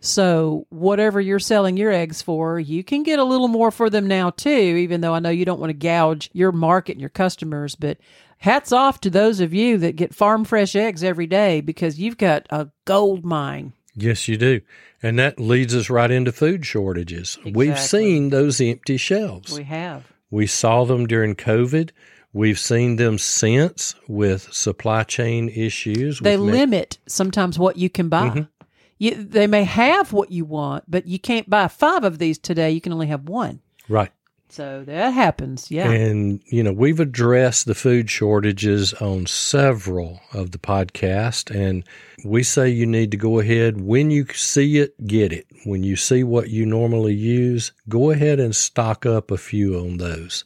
[0.00, 4.06] So, whatever you're selling your eggs for, you can get a little more for them
[4.08, 7.10] now, too, even though I know you don't want to gouge your market and your
[7.10, 7.76] customers.
[7.76, 7.98] But
[8.38, 12.18] hats off to those of you that get farm fresh eggs every day because you've
[12.18, 13.74] got a gold mine.
[13.94, 14.60] Yes, you do.
[15.02, 17.38] And that leads us right into food shortages.
[17.44, 19.56] We've seen those empty shelves.
[19.56, 20.04] We have.
[20.30, 21.90] We saw them during COVID.
[22.32, 26.20] We've seen them since with supply chain issues.
[26.20, 28.28] They limit sometimes what you can buy.
[28.30, 28.48] Mhm.
[28.98, 32.70] You, they may have what you want, but you can't buy five of these today.
[32.70, 33.60] You can only have one.
[33.88, 34.12] Right.
[34.52, 35.70] So that happens.
[35.70, 35.90] Yeah.
[35.90, 41.50] And, you know, we've addressed the food shortages on several of the podcast.
[41.54, 41.84] And
[42.24, 45.46] we say you need to go ahead when you see it, get it.
[45.64, 49.96] When you see what you normally use, go ahead and stock up a few on
[49.96, 50.44] those.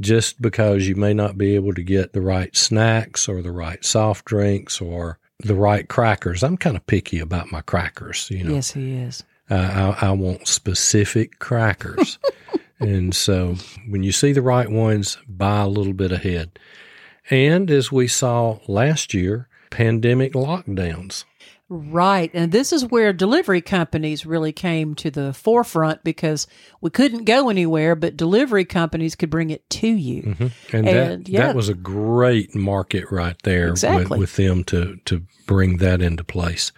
[0.00, 3.84] Just because you may not be able to get the right snacks or the right
[3.84, 6.42] soft drinks or the right crackers.
[6.42, 8.28] I'm kind of picky about my crackers.
[8.30, 9.22] You know, Yes, he is.
[9.50, 12.18] uh, I, I want specific crackers,
[12.84, 13.56] and so
[13.88, 16.58] when you see the right ones, buy a little bit ahead.
[17.30, 21.24] And as we saw last year, pandemic lockdowns.
[21.70, 22.30] Right.
[22.34, 26.46] And this is where delivery companies really came to the forefront because
[26.82, 30.22] we couldn't go anywhere, but delivery companies could bring it to you.
[30.22, 30.52] Mhm.
[30.72, 31.46] And, And, that yeah.
[31.46, 34.18] that was a great market right there Exactly.
[34.18, 36.70] with, with them to to bring that into place.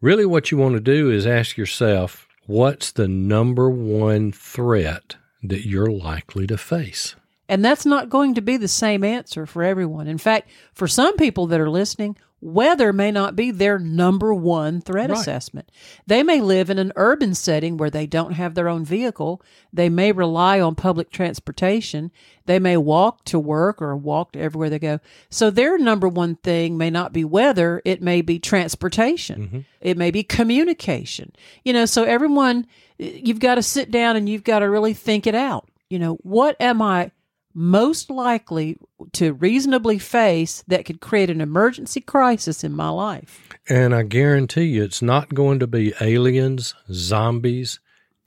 [0.00, 5.66] Really, what you want to do is ask yourself, what's the number one threat that
[5.66, 7.14] you're likely to face?
[7.46, 10.08] And that's not going to be the same answer for everyone.
[10.08, 14.80] In fact, for some people that are listening, weather may not be their number one
[14.80, 15.18] threat Right.
[15.18, 15.70] assessment.
[16.06, 19.42] They may live in an urban setting where they don't have their own vehicle.
[19.72, 22.10] They may rely on public transportation.
[22.46, 25.00] They may walk to work or walk to everywhere they go.
[25.30, 29.40] So their number one thing may not be weather, it may be transportation.
[29.42, 29.58] Mm-hmm.
[29.80, 31.32] It may be communication.
[31.64, 32.66] You know, so everyone
[32.98, 35.68] you've got to sit down and you've got to really think it out.
[35.90, 37.10] You know, what am I
[37.58, 38.78] most likely
[39.12, 43.48] to reasonably face that could create an emergency crisis in my life.
[43.68, 47.80] And I guarantee you, it's not going to be aliens, zombies,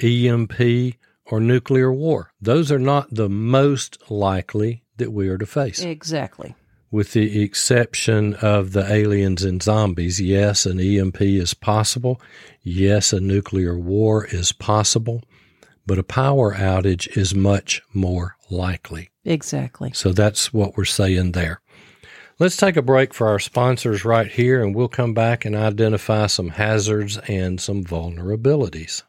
[0.04, 2.34] EMP, or nuclear war.
[2.41, 5.82] Those are not the most likely that we are to face.
[5.82, 6.54] Exactly.
[6.91, 12.22] With the exception of the aliens and zombies, yes, an EMP is possible.
[12.63, 15.24] Yes, a nuclear war is possible.
[15.88, 19.11] But a power outage is much more likely.
[19.23, 19.91] Exactly.
[19.93, 21.62] So that's what we're saying there.
[22.39, 26.25] Let's take a break for our sponsors right here, and we'll come back and identify
[26.25, 29.03] some hazards and some vulnerabilities.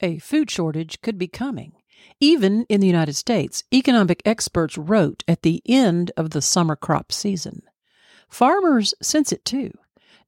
[0.00, 1.72] A food shortage could be coming.
[2.20, 7.10] Even in the United States, economic experts wrote at the end of the summer crop
[7.12, 7.62] season.
[8.28, 9.72] Farmers sense it too.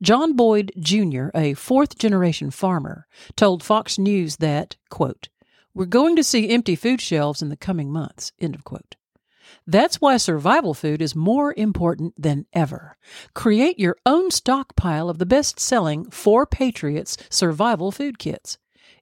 [0.02, 3.06] John Boyd Jr., a fourth generation farmer,
[3.36, 5.28] told Fox News that, quote,
[5.74, 8.96] We're going to see empty food shelves in the coming months, end of quote.
[9.66, 12.96] That's why survival food is more important than ever.
[13.34, 18.58] Create your own stockpile of the best selling Four Patriots survival food kits.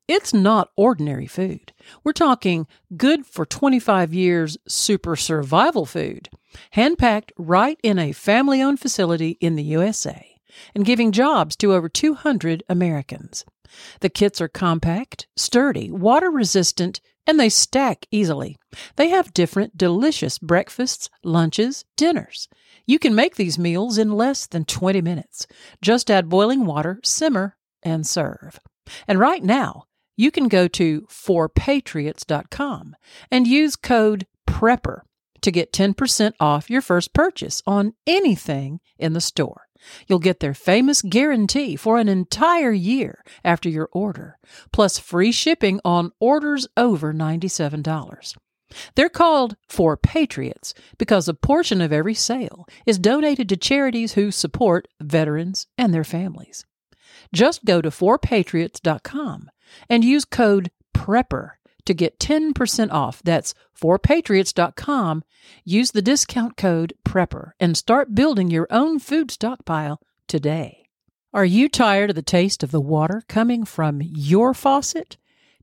[0.07, 1.73] It's not ordinary food.
[2.05, 6.29] We're talking good for 25 years super survival food,
[6.73, 10.37] hand packed right in a family owned facility in the USA
[10.75, 13.45] and giving jobs to over 200 Americans.
[14.01, 18.59] The kits are compact, sturdy, water resistant, and they stack easily.
[18.97, 22.49] They have different delicious breakfasts, lunches, dinners.
[22.87, 25.47] You can make these meals in less than 20 minutes.
[25.81, 28.59] Just add boiling water, simmer, and serve.
[29.07, 29.85] And right now,
[30.17, 32.97] you can go to 4patriots.com
[33.31, 35.05] and use code PREPPER
[35.43, 39.63] to get 10% off your first purchase on anything in the store.
[40.07, 44.39] You'll get their famous guarantee for an entire year after your order,
[44.73, 48.37] plus free shipping on orders over $97.
[48.95, 54.31] They're called For Patriots because a portion of every sale is donated to charities who
[54.31, 56.65] support veterans and their families.
[57.33, 59.51] Just go to 4patriots.com
[59.89, 61.59] and use code PREPPER
[61.91, 63.21] to get 10% off.
[63.25, 65.25] That's 4patriots.com.
[65.65, 70.87] Use the discount code PREPPER and start building your own food stockpile today.
[71.35, 75.17] Are you tired of the taste of the water coming from your faucet?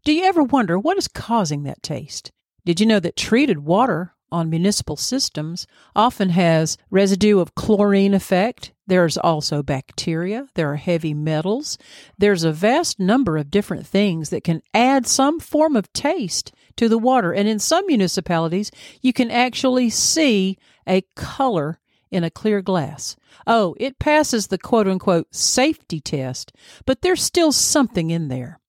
[0.03, 2.31] Do you ever wonder what is causing that taste?
[2.65, 8.73] Did you know that treated water on municipal systems often has residue of chlorine effect?
[8.87, 11.77] There's also bacteria, there are heavy metals.
[12.17, 16.87] There's a vast number of different things that can add some form of taste to
[16.87, 17.33] the water.
[17.33, 23.15] And in some municipalities, you can actually see a color in a clear glass.
[23.45, 26.53] Oh, it passes the quote unquote safety test,
[26.85, 28.59] but there's still something in there.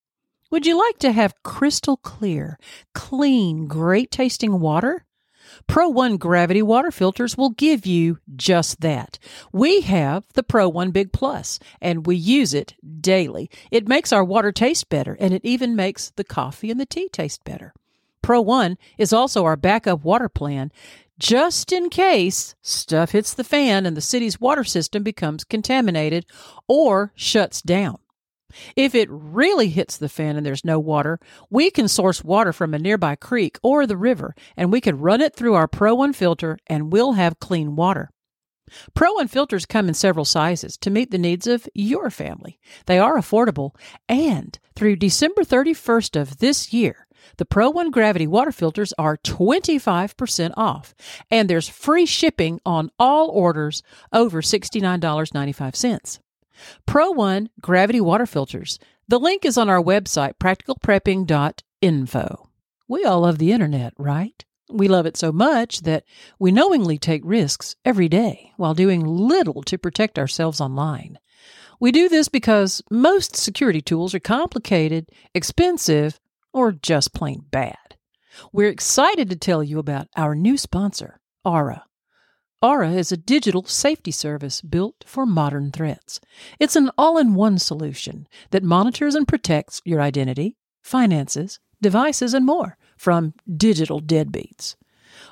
[0.50, 2.58] Would you like to have crystal clear,
[2.94, 5.04] clean, great tasting water?
[5.66, 9.18] Pro One gravity water filters will give you just that.
[9.52, 13.50] We have the Pro One Big Plus, and we use it daily.
[13.70, 17.08] It makes our water taste better, and it even makes the coffee and the tea
[17.08, 17.74] taste better.
[18.22, 20.70] Pro One is also our backup water plan,
[21.18, 26.26] just in case stuff hits the fan and the city's water system becomes contaminated
[26.68, 27.98] or shuts down.
[28.76, 31.18] If it really hits the fan and there's no water,
[31.50, 35.20] we can source water from a nearby creek or the river and we could run
[35.20, 38.10] it through our Pro One filter and we'll have clean water.
[38.94, 42.58] Pro One filters come in several sizes to meet the needs of your family.
[42.86, 43.74] They are affordable
[44.08, 50.52] and through December 31st of this year, the Pro One Gravity water filters are 25%
[50.56, 50.94] off,
[51.30, 53.82] and there's free shipping on all orders
[54.12, 56.20] over $69.95.
[56.86, 58.78] Pro One Gravity water filters.
[59.08, 62.48] The link is on our website, practicalprepping.info.
[62.88, 64.44] We all love the internet, right?
[64.70, 66.04] We love it so much that
[66.38, 71.18] we knowingly take risks every day while doing little to protect ourselves online.
[71.80, 76.20] We do this because most security tools are complicated, expensive,
[76.52, 77.76] or just plain bad.
[78.52, 81.84] We're excited to tell you about our new sponsor, Aura.
[82.60, 86.18] Aura is a digital safety service built for modern threats.
[86.58, 92.44] It's an all in one solution that monitors and protects your identity, finances, devices, and
[92.44, 94.74] more from digital deadbeats.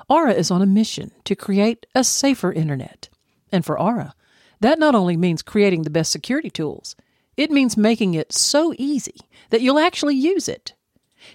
[0.07, 3.09] Aura is on a mission to create a safer internet.
[3.51, 4.13] And for Aura,
[4.61, 6.95] that not only means creating the best security tools,
[7.35, 9.19] it means making it so easy
[9.49, 10.75] that you'll actually use it.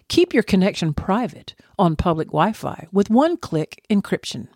[0.09, 4.49] Keep your connection private on public Wi Fi with one click encryption.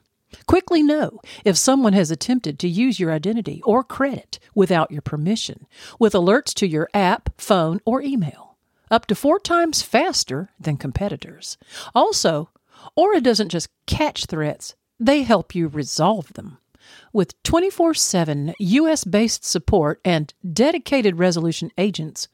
[0.47, 5.67] Quickly know if someone has attempted to use your identity or credit without your permission,
[5.99, 8.57] with alerts to your app, phone, or email,
[8.91, 11.59] up to four times faster than competitors.
[11.95, 12.51] Also,
[12.95, 16.59] Aura doesn't just catch threats, they help you resolve them.
[17.13, 19.05] With 24 7 U.S.
[19.05, 22.29] based support and dedicated resolution agents,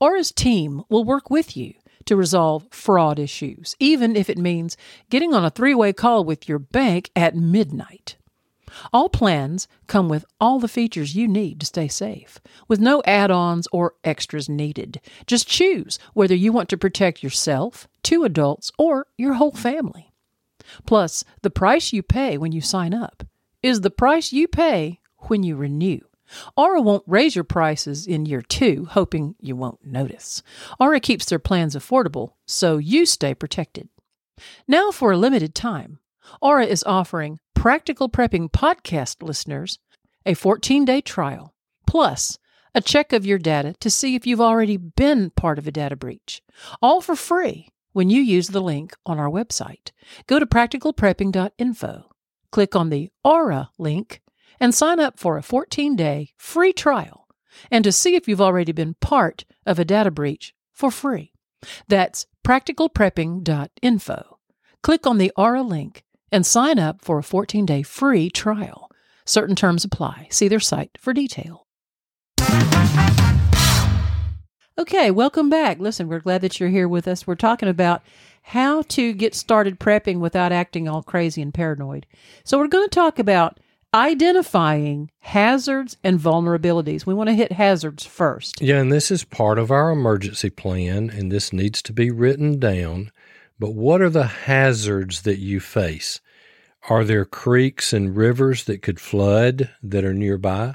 [0.00, 1.74] Aura's team will work with you
[2.06, 4.76] to resolve fraud issues, even if it means
[5.10, 8.16] getting on a three way call with your bank at midnight.
[8.92, 12.38] All plans come with all the features you need to stay safe,
[12.68, 15.00] with no add ons or extras needed.
[15.26, 20.12] Just choose whether you want to protect yourself, two adults, or your whole family.
[20.86, 23.24] Plus, the price you pay when you sign up
[23.62, 26.00] is the price you pay when you renew.
[26.56, 30.42] Aura won't raise your prices in year two, hoping you won't notice.
[30.78, 33.88] Aura keeps their plans affordable, so you stay protected.
[34.66, 35.98] Now, for a limited time,
[36.40, 39.78] Aura is offering Practical Prepping podcast listeners
[40.24, 41.54] a 14 day trial,
[41.86, 42.38] plus
[42.74, 45.96] a check of your data to see if you've already been part of a data
[45.96, 46.42] breach,
[46.82, 49.90] all for free when you use the link on our website.
[50.26, 52.04] Go to practicalprepping.info,
[52.52, 54.20] click on the Aura link,
[54.60, 57.26] and sign up for a 14 day free trial
[57.70, 61.32] and to see if you've already been part of a data breach for free.
[61.88, 64.38] That's practicalprepping.info.
[64.82, 68.90] Click on the Aura link and sign up for a 14 day free trial.
[69.24, 70.28] Certain terms apply.
[70.30, 71.66] See their site for detail.
[74.78, 75.80] Okay, welcome back.
[75.80, 77.26] Listen, we're glad that you're here with us.
[77.26, 78.00] We're talking about
[78.42, 82.06] how to get started prepping without acting all crazy and paranoid.
[82.44, 83.58] So, we're going to talk about
[83.94, 87.06] identifying hazards and vulnerabilities.
[87.06, 88.60] We want to hit hazards first.
[88.60, 92.58] Yeah, and this is part of our emergency plan, and this needs to be written
[92.58, 93.10] down.
[93.58, 96.20] But what are the hazards that you face?
[96.88, 100.74] Are there creeks and rivers that could flood that are nearby?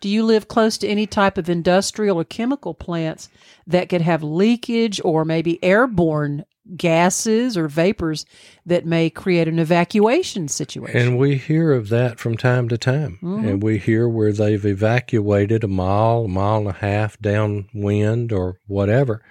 [0.00, 3.28] Do you live close to any type of industrial or chemical plants
[3.68, 6.44] that could have leakage or maybe airborne
[6.76, 8.24] gases or vapors
[8.64, 10.96] that may create an evacuation situation.
[10.96, 13.18] And we hear of that from time to time.
[13.22, 13.48] Mm-hmm.
[13.48, 18.58] And we hear where they've evacuated a mile, a mile and a half downwind or
[18.66, 19.22] whatever.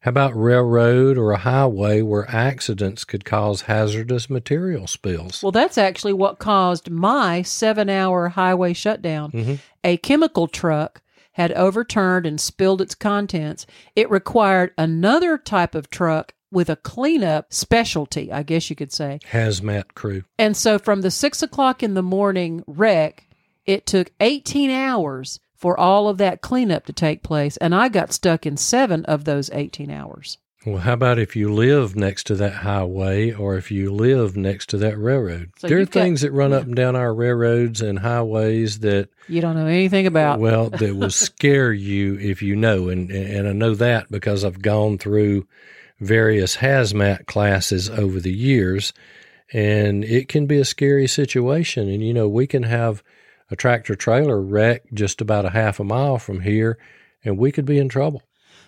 [0.00, 5.42] How about railroad or a highway where accidents could cause hazardous material spills?
[5.42, 9.32] Well, that's actually what caused my seven hour highway shutdown.
[9.32, 9.54] Mm-hmm.
[9.82, 13.66] A chemical truck had overturned and spilled its contents.
[13.96, 19.20] It required another type of truck with a cleanup specialty, I guess you could say.
[19.30, 20.24] Hazmat crew.
[20.38, 23.26] And so from the six o'clock in the morning wreck,
[23.66, 27.56] it took 18 hours for all of that cleanup to take place.
[27.58, 30.38] And I got stuck in seven of those 18 hours.
[30.66, 34.68] Well, how about if you live next to that highway or if you live next
[34.70, 35.52] to that railroad?
[35.58, 36.56] So there are things got, that run yeah.
[36.58, 40.40] up and down our railroads and highways that you don't know anything about.
[40.40, 42.88] Well, that will scare you if you know.
[42.88, 45.46] And, and I know that because I've gone through
[46.00, 48.92] various hazmat classes over the years,
[49.52, 51.88] and it can be a scary situation.
[51.88, 53.02] And, you know, we can have
[53.50, 56.78] a tractor trailer wreck just about a half a mile from here,
[57.24, 58.22] and we could be in trouble.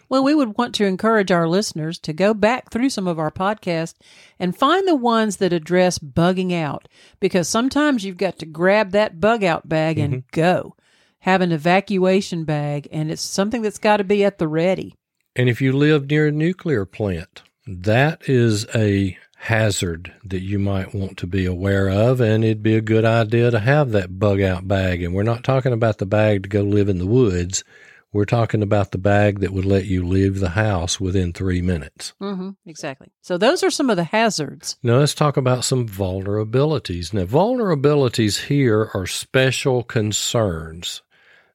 [0.09, 3.31] Well, we would want to encourage our listeners to go back through some of our
[3.31, 3.95] podcasts
[4.41, 6.89] and find the ones that address bugging out
[7.21, 10.27] because sometimes you've got to grab that bug out bag and mm-hmm.
[10.33, 10.75] go.
[11.21, 14.97] Have an evacuation bag, and it's something that's got to be at the ready.
[15.37, 20.95] And if you live near a nuclear plant, that is a hazard that you might
[20.95, 24.41] want to be aware of, and it'd be a good idea to have that bug
[24.41, 25.03] out bag.
[25.03, 27.65] And we're not talking about the bag to go live in the woods.
[28.13, 32.13] We're talking about the bag that would let you leave the house within three minutes.
[32.21, 33.13] Mm-hmm, exactly.
[33.21, 34.77] So those are some of the hazards.
[34.83, 37.15] Now let's talk about some vulnerabilities.
[37.15, 41.03] Now, vulnerabilities here are special concerns.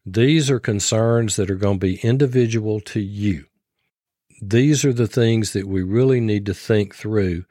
[0.05, 3.45] These are concerns that are going to be individual to you.
[4.41, 7.45] These are the things that we really need to think through.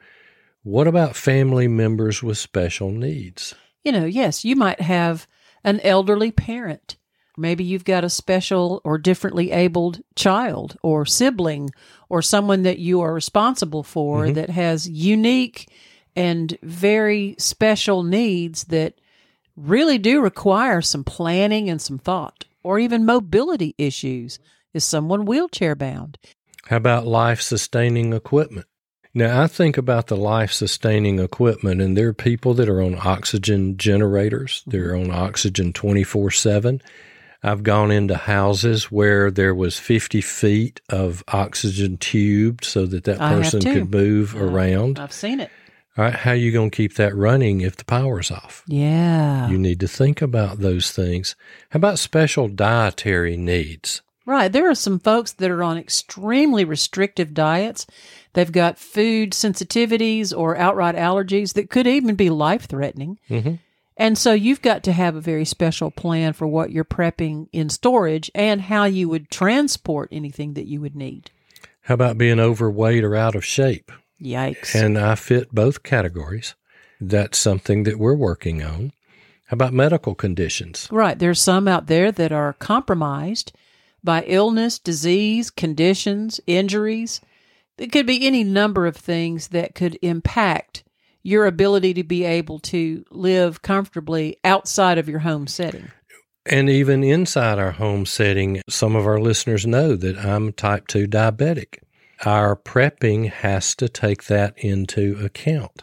[0.63, 3.53] What about family members with special needs?
[3.83, 5.27] You know, yes, you might have
[5.63, 6.97] an elderly parent
[7.37, 11.71] Maybe you've got a special or differently abled child or sibling
[12.09, 14.35] or someone that you are responsible for mm-hmm.
[14.35, 15.69] that has unique
[16.15, 18.99] and very special needs that
[19.57, 24.39] really do require some planning and some thought or even mobility issues.
[24.73, 26.17] Is someone wheelchair bound?
[26.67, 28.65] How about life sustaining equipment?
[29.13, 32.97] Now, I think about the life sustaining equipment, and there are people that are on
[33.01, 35.11] oxygen generators, they're mm-hmm.
[35.11, 36.81] on oxygen 24 7.
[37.41, 43.19] I've gone into houses where there was 50 feet of oxygen tubed so that that
[43.19, 44.97] person could move uh, around.
[44.97, 45.51] I've seen it.
[45.97, 48.63] All right, how are you going to keep that running if the power's off?
[48.67, 49.47] Yeah.
[49.47, 51.35] You need to think about those things.
[51.69, 54.01] How about special dietary needs?
[54.25, 54.51] Right.
[54.51, 57.85] There are some folks that are on extremely restrictive diets.
[58.33, 63.19] They've got food sensitivities or outright allergies that could even be life threatening.
[63.29, 63.55] Mm-hmm.
[63.97, 67.69] And so you've got to have a very special plan for what you're prepping in
[67.69, 71.31] storage and how you would transport anything that you would need.
[71.81, 73.91] How about being overweight or out of shape?
[74.21, 74.75] Yikes.
[74.75, 76.55] And I fit both categories.
[76.99, 78.91] That's something that we're working on.
[79.45, 80.89] How about medical conditions?
[80.91, 81.17] Right.
[81.17, 83.53] There's some out there that are compromised
[84.05, 87.19] by illness, disease, conditions, injuries.
[87.77, 90.83] It could be any number of things that could impact
[91.23, 95.91] your ability to be able to live comfortably outside of your home setting.
[96.45, 101.07] And even inside our home setting, some of our listeners know that I'm type 2
[101.07, 101.79] diabetic.
[102.23, 105.81] Our prepping has to take that into account.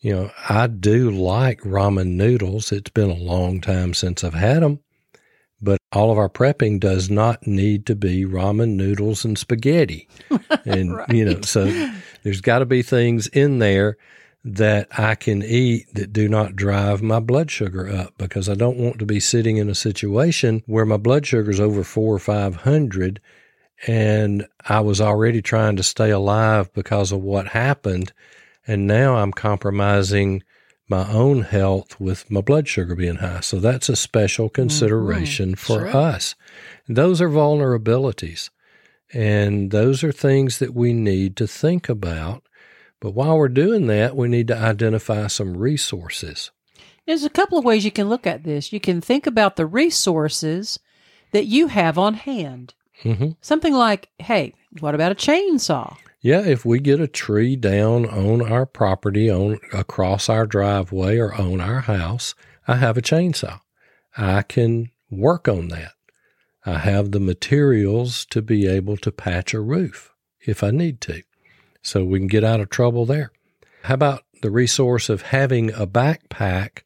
[0.00, 2.72] You know, I do like ramen noodles.
[2.72, 4.80] It's been a long time since I've had them,
[5.62, 10.08] but all of our prepping does not need to be ramen noodles and spaghetti.
[10.64, 11.08] And, right.
[11.12, 11.64] you know, so
[12.22, 13.96] there's got to be things in there
[14.44, 18.78] that I can eat that do not drive my blood sugar up because I don't
[18.78, 22.18] want to be sitting in a situation where my blood sugar is over four or
[22.18, 23.20] 500
[23.86, 28.12] and I was already trying to stay alive because of what happened.
[28.66, 30.44] And now I'm compromising
[30.88, 33.40] my own health with my blood sugar being high.
[33.40, 34.62] So that's a special mm-hmm.
[34.62, 35.54] consideration mm-hmm.
[35.54, 35.96] for sure.
[35.96, 36.34] us.
[36.88, 38.50] Those are vulnerabilities.
[39.14, 42.44] And those are things that we need to think about
[43.02, 46.52] but while we're doing that, we need to identify some resources.
[47.04, 48.72] There's a couple of ways you can look at this.
[48.72, 50.78] You can think about the resources
[51.32, 52.74] that you have on hand.
[53.02, 53.30] Mm-hmm.
[53.40, 55.96] Something like, hey, what about a chainsaw?
[56.22, 61.34] Yeah, if we get a tree down on our property, on across our driveway or
[61.34, 62.36] on our house,
[62.68, 63.60] I have a chainsaw.
[64.16, 65.94] I can work on that.
[66.64, 70.12] I have the materials to be able to patch a roof
[70.46, 71.22] if I need to
[71.82, 73.32] so we can get out of trouble there.
[73.82, 76.82] How about the resource of having a backpack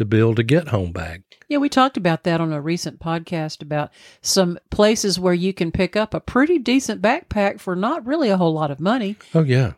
[0.00, 1.22] to build a get home bag?
[1.46, 3.92] Yeah, we talked about that on a recent podcast about
[4.22, 8.38] some places where you can pick up a pretty decent backpack for not really a
[8.38, 9.16] whole lot of money.
[9.34, 9.74] Oh, yeah.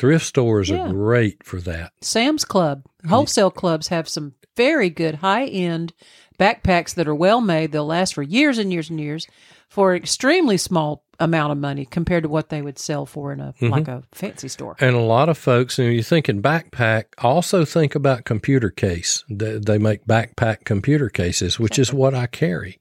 [0.00, 0.88] Thrift stores yeah.
[0.88, 1.92] are great for that.
[2.00, 5.92] Sam's Club, wholesale clubs have some very good high end
[6.40, 7.70] backpacks that are well made.
[7.70, 9.28] They'll last for years and years and years
[9.72, 13.54] for extremely small amount of money compared to what they would sell for in a
[13.54, 13.68] mm-hmm.
[13.68, 14.76] like a fancy store.
[14.78, 19.24] And a lot of folks, when you think in backpack, also think about computer case.
[19.30, 22.80] They, they make backpack computer cases, which is what I carry.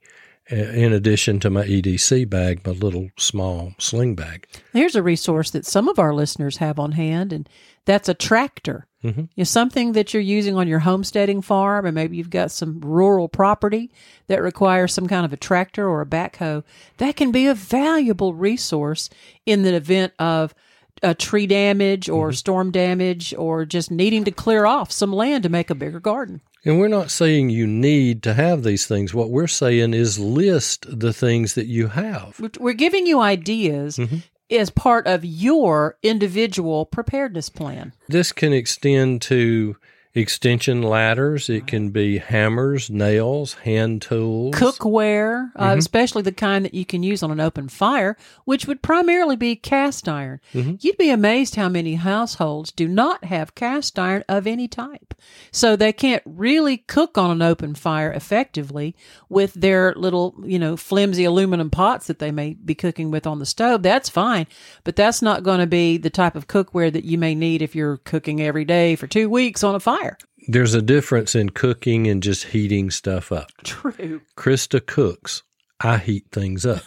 [0.49, 4.45] In addition to my EDC bag, my little small sling bag.
[4.73, 7.47] Here's a resource that some of our listeners have on hand, and
[7.85, 8.87] that's a tractor.
[9.03, 9.23] Mm-hmm.
[9.35, 13.27] Is something that you're using on your homesteading farm, and maybe you've got some rural
[13.27, 13.89] property
[14.27, 16.63] that requires some kind of a tractor or a backhoe.
[16.97, 19.09] That can be a valuable resource
[19.47, 20.53] in the event of
[21.01, 22.35] a tree damage or mm-hmm.
[22.35, 26.41] storm damage or just needing to clear off some land to make a bigger garden.
[26.63, 29.15] And we're not saying you need to have these things.
[29.15, 32.39] What we're saying is list the things that you have.
[32.59, 34.17] We're giving you ideas mm-hmm
[34.51, 37.93] as part of your individual preparedness plan.
[38.07, 39.77] This can extend to
[40.13, 41.49] extension ladders.
[41.49, 44.55] It can be hammers, nails, hand tools.
[44.55, 48.81] cookware, uh, especially the kind that you can use on an open fire, which would
[48.81, 50.39] primarily be cast iron.
[50.53, 55.13] You'd be amazed how many households do not have cast iron of any type.
[55.51, 58.95] So they can't really cook on an open fire effectively
[59.29, 63.39] with their little, you know, flimsy aluminum pots that they may be cooking with on
[63.39, 63.83] the stove.
[63.83, 64.47] That's fine,
[64.83, 67.75] but that's not going to be the type of cookware that you may need if
[67.75, 70.00] you're cooking every day for two weeks on a fire.
[70.47, 73.49] There's a difference in cooking and just heating stuff up.
[73.63, 74.21] True.
[74.35, 75.43] Krista cooks.
[75.79, 76.83] I heat things up.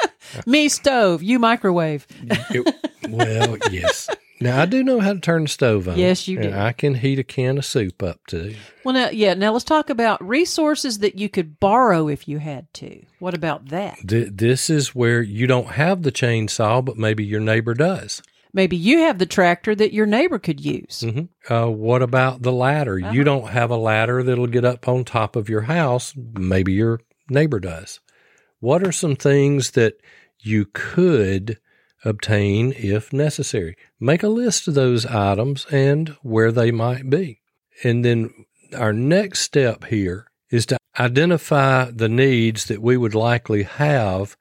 [0.46, 2.06] Me stove, you microwave.
[2.22, 2.74] It-
[3.08, 4.08] well, yes.
[4.40, 5.98] Now I do know how to turn the stove on.
[5.98, 6.56] Yes, you and do.
[6.58, 8.54] I can heat a can of soup up too.
[8.84, 9.34] Well, now, yeah.
[9.34, 13.02] Now let's talk about resources that you could borrow if you had to.
[13.18, 13.98] What about that?
[14.06, 18.22] Th- this is where you don't have the chainsaw, but maybe your neighbor does.
[18.52, 21.00] Maybe you have the tractor that your neighbor could use.
[21.02, 21.22] hmm
[21.52, 22.98] Uh, what about the ladder?
[23.02, 23.12] Uh-huh.
[23.12, 26.14] You don't have a ladder that'll get up on top of your house.
[26.16, 28.00] Maybe your neighbor does.
[28.60, 29.94] What are some things that
[30.40, 31.58] you could
[32.04, 33.76] obtain if necessary?
[34.00, 37.40] Make a list of those items and where they might be.
[37.84, 38.30] And then
[38.76, 44.36] our next step here is to identify the needs that we would likely have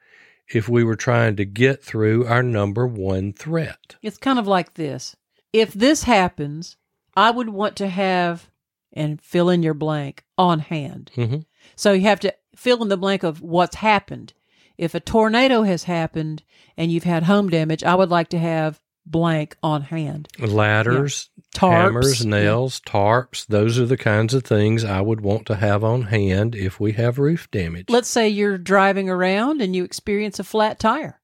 [0.49, 3.95] if we were trying to get through our number one threat.
[4.01, 5.15] It's kind of like this.
[5.53, 6.77] If this happens,
[7.15, 8.49] I would want to have
[8.93, 11.11] and fill in your blank on hand.
[11.15, 11.45] Mhm.
[11.75, 14.33] So you have to fill in the blank of what's happened.
[14.77, 16.43] If a tornado has happened
[16.75, 18.79] and you've had home damage, I would like to have
[19.12, 20.28] blank on hand.
[20.39, 22.30] Ladders, Tarps, hammers, yeah.
[22.32, 23.45] nails, tarps.
[23.47, 26.91] Those are the kinds of things I would want to have on hand if we
[26.93, 27.86] have roof damage.
[27.89, 31.20] Let's say you're driving around and you experience a flat tire.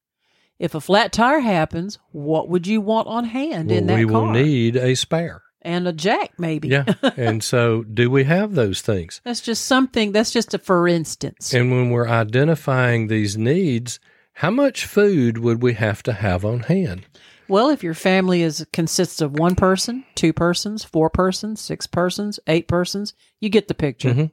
[0.58, 4.10] If a flat tire happens, what would you want on hand in Well, that we
[4.12, 4.22] car?
[4.22, 5.42] will need a spare.
[5.62, 6.68] and a jack, maybe.
[6.68, 6.84] Yeah.
[7.16, 9.20] and so, do we have those things?
[9.24, 10.12] That's just something.
[10.12, 11.52] That's just a for instance.
[11.54, 13.98] And when we're identifying these needs,
[14.34, 17.06] how much food would we have to have on hand?
[17.48, 22.40] Well, if your family is consists of one person, two persons, four persons, six persons,
[22.46, 24.10] eight persons, you get the picture.
[24.14, 24.30] Mhm.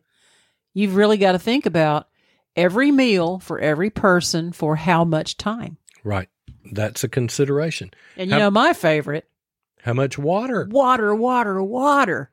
[0.74, 2.08] You've really got to think about
[2.56, 5.78] every meal for every person for how much time.
[6.04, 6.30] Right.
[6.72, 7.92] That's a consideration.
[8.16, 9.28] And you How- know my favorite,
[9.84, 10.68] How much water?
[10.72, 12.30] water, water, water.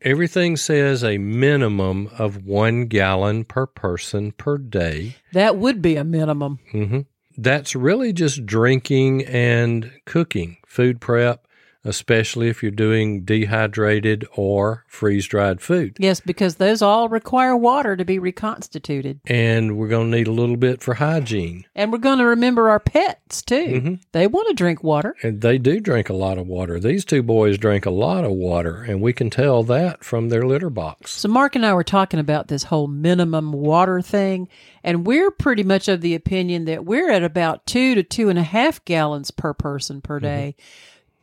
[0.00, 5.16] Everything says a minimum of one gallon per person per day.
[5.32, 6.58] That would be a minimum.
[6.72, 7.00] hmm
[7.36, 11.46] That's really just drinking and cooking, food prep,
[11.84, 15.96] especially if you're doing dehydrated or freeze dried food.
[15.98, 19.20] Yes, because those all require water to be reconstituted.
[19.26, 21.64] And we're going to need a little bit for hygiene.
[21.74, 23.54] And we're going to remember our pets too.
[23.82, 24.00] Mhm.
[24.12, 25.14] They want to drink water.
[25.22, 26.78] And they do drink a lot of water.
[26.78, 30.42] These two boys drink a lot of water, and we can tell that from their
[30.42, 31.12] litter box.
[31.12, 34.48] So, Mark and I were talking about this whole minimum water thing,
[34.84, 38.38] and we're pretty much of the opinion that we're at about two to two and
[38.38, 40.54] a half gallons per person per day.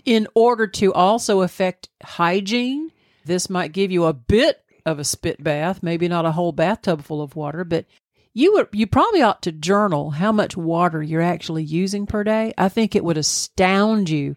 [0.10, 2.92] In order to also affect hygiene,
[3.26, 7.04] this might give you a bit of a spit bath, maybe not a whole bathtub
[7.04, 7.86] full of water, but
[8.34, 12.56] you would you probably ought to journal how much water you're actually using per day.
[12.58, 14.36] I think it would astound you.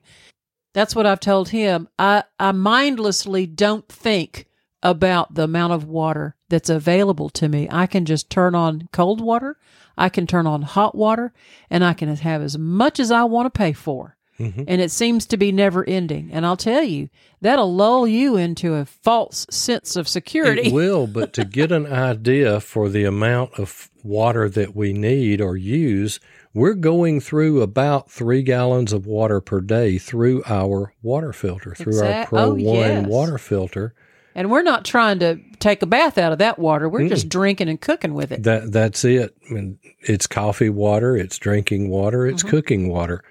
[0.75, 1.89] That's what I've told him.
[1.99, 4.49] I, I mindlessly don't think
[4.83, 7.67] about the amount of water that's available to me.
[7.71, 9.57] I can just turn on cold water,
[9.97, 11.33] I can turn on hot water,
[11.71, 14.19] and I can have as much as I want to pay for.
[14.43, 14.65] Mhm.
[14.69, 16.31] And it seems to be never ending.
[16.33, 17.09] And I'll tell you,
[17.41, 20.69] that'll lull you into a false sense of security.
[20.69, 25.41] It will, but to get an idea for the amount of water that we need
[25.41, 26.19] or use,
[26.55, 32.01] we're going through about three gallons of water per day through our water filter, through
[32.03, 33.07] our Pro oh, One yes.
[33.07, 33.95] water filter.
[34.35, 36.89] And we're not trying to take a bath out of that water.
[36.89, 38.43] We're just drinking and cooking with it.
[38.45, 39.35] That that's it.
[39.49, 42.35] I mean, it's coffee water, it's drinking water, Mm-hmm.
[42.35, 43.23] it's cooking water.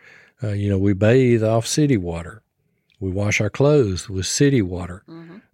[0.44, 2.44] Uh, you know, we bathe off city water.
[3.00, 5.04] We wash our clothes with city water.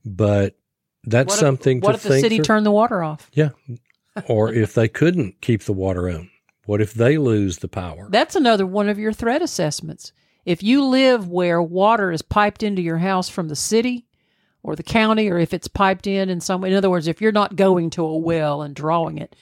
[0.06, 0.56] But
[1.04, 1.16] that's Mm-hmm.
[1.28, 2.46] What if- something what to if the city through.
[2.46, 3.30] turned the water off?
[3.34, 3.50] Yeah.
[4.28, 6.30] or if they couldn't keep the water on,
[6.66, 8.08] what if they lose the power?
[8.10, 10.12] That's another one of your threat assessments.
[10.46, 14.06] If you live where water is piped into your house from the city
[14.64, 17.32] or the county, or if it's piped in in some in other words, if you're
[17.32, 19.36] not going to a well and drawing it,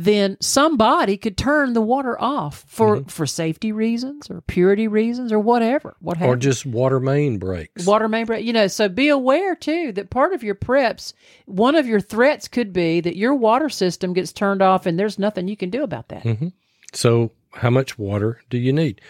[0.00, 3.08] then somebody could turn the water off for mm-hmm.
[3.08, 5.96] for safety reasons or purity reasons or whatever.
[5.98, 7.84] What or just water main breaks.
[7.84, 8.44] water main break.
[8.44, 11.14] You know, so be aware too that part of your preps,
[11.46, 15.18] one of your threats could be that your water system gets turned off and there's
[15.18, 16.22] nothing you can do about that.
[16.22, 16.48] Mm-hmm.
[16.92, 19.00] So, how much water do you need?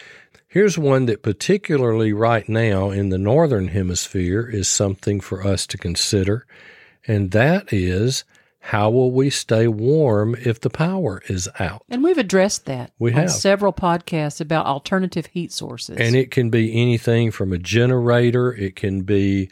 [0.47, 5.77] Here's one that, particularly right now in the northern hemisphere, is something for us to
[5.77, 6.47] consider,
[7.05, 8.23] and that is
[8.69, 11.81] how will we stay warm if the power is out?
[11.89, 13.31] And we've addressed that We on have.
[13.31, 15.97] several podcasts about alternative heat sources.
[15.97, 19.49] And it can be anything from a generator, it can be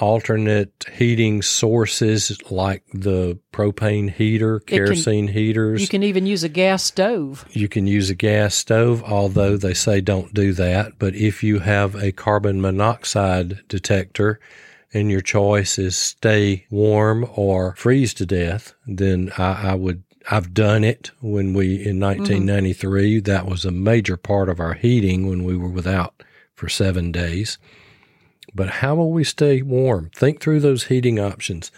[0.00, 5.80] alternate heating sources like the propane heater, can- kerosene heaters.
[5.80, 7.44] you can even use a gas stove.
[7.50, 10.98] You can use a gas stove, although they say don't do that.
[10.98, 14.40] But if you have a carbon monoxide detector
[14.94, 20.04] and your choice is stay warm or freeze to death, then I, I would.
[20.30, 22.20] I've done it when we in mm-hmm.
[22.22, 23.20] 1993.
[23.20, 26.22] That was a major part of our heating when we were without
[26.54, 27.58] for seven days.
[28.54, 30.10] But how will we stay warm?
[30.14, 31.70] Think through those heating options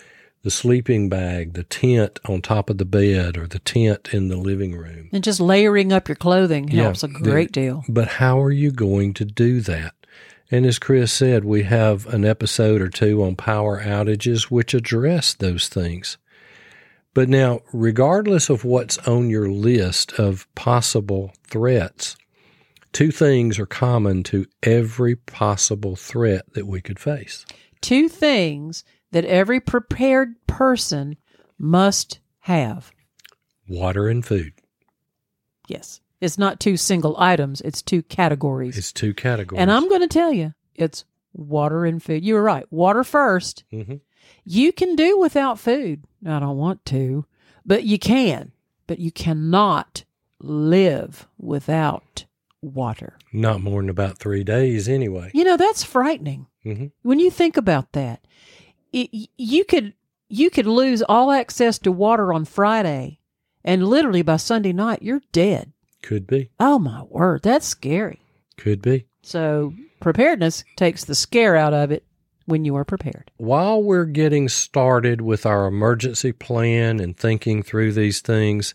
[0.47, 4.37] the sleeping bag, the tent on top of the bed, or the tent in the
[4.37, 5.09] living room.
[5.13, 7.83] And just layering up your clothing Yeah, helps a the- great deal.
[7.89, 9.96] But how are you going to do that?
[10.51, 15.35] And as Chris said, we have an episode or two on power outages which address
[15.35, 16.19] those things.
[17.15, 22.17] But now, regardless of what's on your list of possible threats,
[22.93, 27.45] two things are common to every possible threat that we could face.
[27.81, 31.17] Two things that every prepared person
[31.59, 32.93] must have.
[33.69, 34.53] Water and food.
[35.69, 36.01] Yes.
[36.21, 38.77] It's not two single items, it's two categories.
[38.79, 39.61] It's two categories.
[39.61, 41.05] and I'm going to tell you, it's
[41.35, 42.25] water and food.
[42.25, 42.65] You were right.
[42.73, 43.65] Water first.
[43.73, 44.01] Mhm.
[44.45, 46.05] You can do without food.
[46.25, 47.27] I don't want to,
[47.65, 48.53] but you can.
[48.87, 50.05] But you cannot
[50.41, 52.25] live without
[52.63, 53.19] water.
[53.33, 55.31] not more than about three days anyway.
[55.35, 56.47] You know, that's frightening.
[56.65, 56.91] Mhm.
[57.03, 58.27] When you think about that,
[58.93, 59.93] it, you could
[60.29, 63.21] you could lose all access to water on Friday
[63.63, 65.73] and literally by Sunday night you're dead.
[66.03, 66.51] Could be.
[66.61, 68.21] Oh my word, that's scary.
[68.57, 69.07] Could be.
[69.23, 72.05] So, preparedness takes the scare out of it
[72.45, 73.31] when you are prepared.
[73.39, 78.73] While we're getting started with our emergency plan and thinking through these things,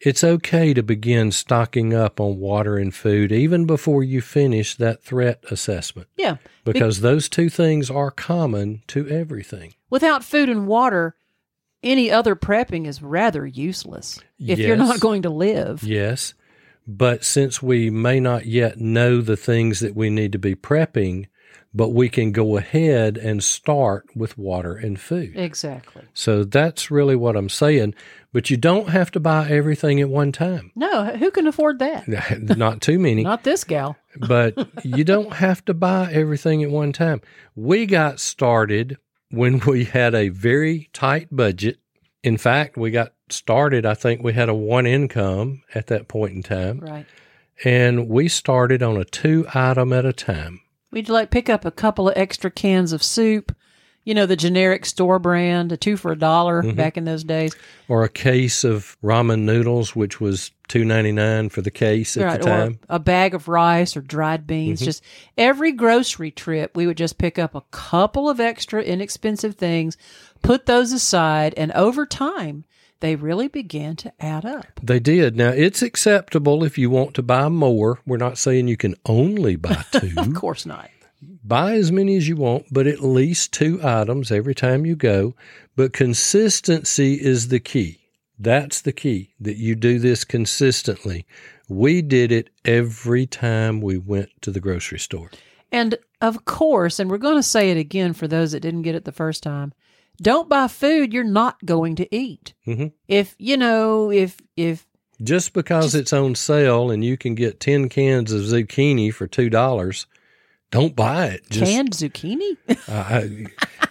[0.00, 5.02] it's okay to begin stocking up on water and food even before you finish that
[5.02, 6.36] threat assessment Yeah.
[6.64, 9.72] because those two things are common to everything.
[9.88, 11.16] Without food and water,
[11.82, 15.82] any other prepping is rather useless if you're not going to live.
[15.82, 16.34] Yes.
[16.86, 21.26] But since we may not yet know the things that we need to be prepping,
[21.74, 25.36] but we can go ahead and start with water and food.
[25.36, 26.04] Exactly.
[26.14, 27.94] So that's really what I'm saying.
[28.32, 30.72] But you don't have to buy everything at one time.
[30.74, 32.08] No, who can afford that?
[32.56, 33.96] Not too many, Not this gal.
[34.16, 37.20] but you don't have to buy everything at one time.
[37.54, 38.96] We got started
[39.30, 41.78] when we had a very tight budget.
[42.26, 46.34] In fact, we got started, I think we had a one income at that point
[46.34, 47.06] in time, Right.
[47.64, 50.60] and we started on a two item at a time.
[50.90, 53.54] We'd like pick up a couple of extra cans of soup,
[54.02, 56.76] you know, the generic store brand, a two for a dollar Mm-hmm.
[56.76, 57.54] back in those days.
[57.86, 62.24] Or a case of ramen noodles, which was two ninety nine for the case at
[62.24, 62.40] right.
[62.40, 62.72] the time.
[62.74, 62.92] Mm-hmm.
[62.92, 64.80] Or a bag of rice or dried beans.
[64.80, 65.02] Just
[65.38, 69.96] every grocery trip, we would just pick up a couple of extra inexpensive things,
[70.46, 72.64] put those aside, and over time,
[73.00, 74.66] they really began to add up.
[74.82, 75.36] They did.
[75.36, 78.00] Now it's acceptable if you want to buy more.
[78.06, 80.12] We're not saying you can only buy two.
[80.16, 80.88] Of course not.
[81.44, 85.34] buy as many as you want, but at least two items every time you go.
[85.74, 88.00] But consistency is the key.
[88.38, 91.26] That's the key that you do this consistently.
[91.68, 95.30] We did it every time we went to the grocery store.
[95.72, 98.94] And of course, and we're going to say it again for those that didn't get
[98.94, 99.72] it the first time.
[100.20, 102.54] Don't buy food you're not going to eat.
[102.66, 102.92] Mhm.
[103.08, 104.86] If you know, if if
[105.22, 110.06] Just because it's on sale and you can get 10 cans of zucchini for $2,
[110.70, 111.42] don't buy it.
[111.48, 112.56] Just, canned zucchini,
[112.88, 113.46] I-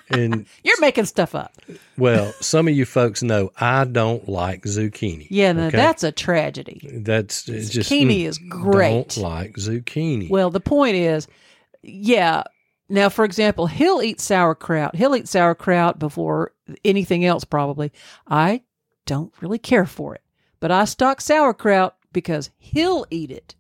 [0.10, 1.52] and you're making stuff up.
[1.98, 5.26] well, some of you folks know I don't like zucchini.
[5.32, 5.78] Yeah, no, okay?
[5.78, 6.88] that's a tragedy.
[7.02, 8.92] That's it's just Zucchini mm, is great.
[8.92, 10.30] Don't like zucchini.
[10.30, 11.28] Well, the point is,
[11.82, 12.44] yeah.
[12.88, 14.96] Now, for example, he'll eat sauerkraut.
[14.96, 17.92] He'll eat sauerkraut before anything else, probably.
[18.28, 18.62] I
[19.06, 20.22] don't really care for it,
[20.60, 23.56] but I stock sauerkraut because he'll eat it.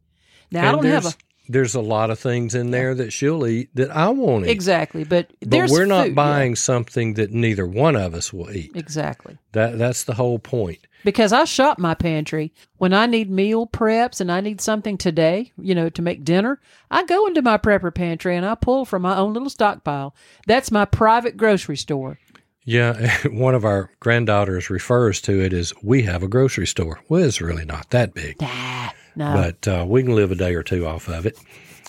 [0.51, 1.13] Now, I don't have a
[1.49, 4.51] There's a lot of things in there that she'll eat that I won't eat.
[4.51, 6.15] exactly, but, But we're not food, yeah.
[6.15, 8.71] buying something that neither one of us will eat.
[8.76, 10.88] exactly That that's the whole point.
[11.06, 15.53] Because I shop my pantry when I need meal preps and I need something today,
[15.58, 16.60] you know, to make dinner.
[16.91, 20.14] I go into my prepper pantry and I pull from my own little stockpile.
[20.47, 22.20] That's my private grocery store.
[22.66, 26.99] Yeah, one of our granddaughters refers to it as we have a grocery store.
[27.08, 29.34] Well, it's really not that big, Nah, no.
[29.34, 31.38] but uh, we can live a day or two off of it.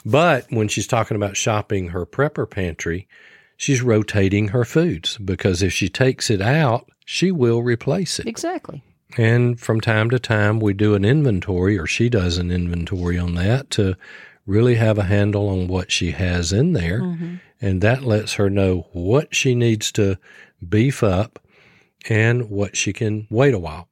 [0.05, 3.09] But when she's talking about shopping her prepper pantry,
[3.57, 8.27] she's rotating her foods because if she takes it out, she will replace it.
[8.27, 8.85] Exactly.
[9.17, 13.35] And from time to time, we do an inventory, or she does an inventory on
[13.35, 13.97] that to
[14.47, 17.01] really have a handle on what she has in there.
[17.01, 17.35] Mm-hmm.
[17.61, 20.19] And that lets her know what she needs to
[20.67, 21.39] beef up
[22.09, 23.89] and what she can wait a while.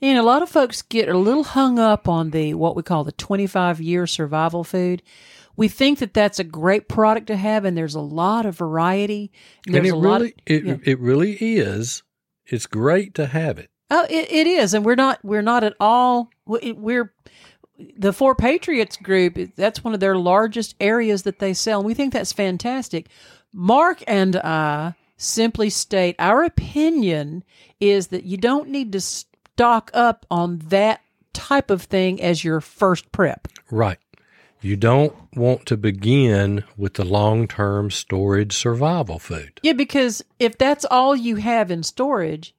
[0.00, 3.04] And a lot of folks get a little hung up on the what we call
[3.04, 5.02] the 25 year survival food.
[5.56, 9.30] We think that that's a great product to have, and there's a lot of variety.
[9.66, 10.20] And And there's it a lot.
[10.20, 10.76] really, it, yeah.
[10.82, 12.02] it really is.
[12.44, 13.70] It's great to have it.
[13.96, 16.28] Oh, it, it is, and we're not we're not at all.
[16.46, 17.12] we- We're
[17.96, 19.38] the Four Patriots group.
[19.54, 23.06] That's one of their largest areas that they sell, and we think that's fantastic.
[23.52, 27.44] Mark and I simply state our opinion
[27.78, 31.00] is that you don't need to stock up on that
[31.32, 33.46] type of thing as your first prep.
[33.70, 33.98] Right.
[34.60, 39.60] You don't want to begin with the long term storage survival food.
[39.62, 42.54] Yeah, because if that's all you have in storage,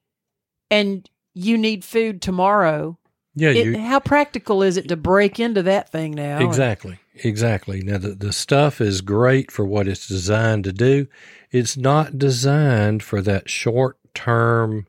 [0.70, 2.98] and you need food tomorrow,
[3.34, 6.38] Yeah, it, you how practical is it to break into that thing now?
[6.40, 6.98] exactly.
[7.22, 7.82] Exactly.
[7.82, 11.06] Now the, the stuff is great for what it's designed to do.
[11.50, 14.86] It's not designed for that short term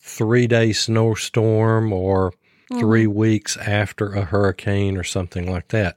[0.00, 2.32] three day snowstorm or
[2.70, 2.80] Mm-hmm.
[2.80, 5.96] three weeks after a hurricane or something like that.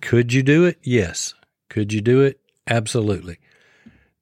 [0.00, 0.78] Could you do it?
[0.84, 1.34] Yes.
[1.68, 2.38] Could you do it?
[2.68, 3.38] Absolutely.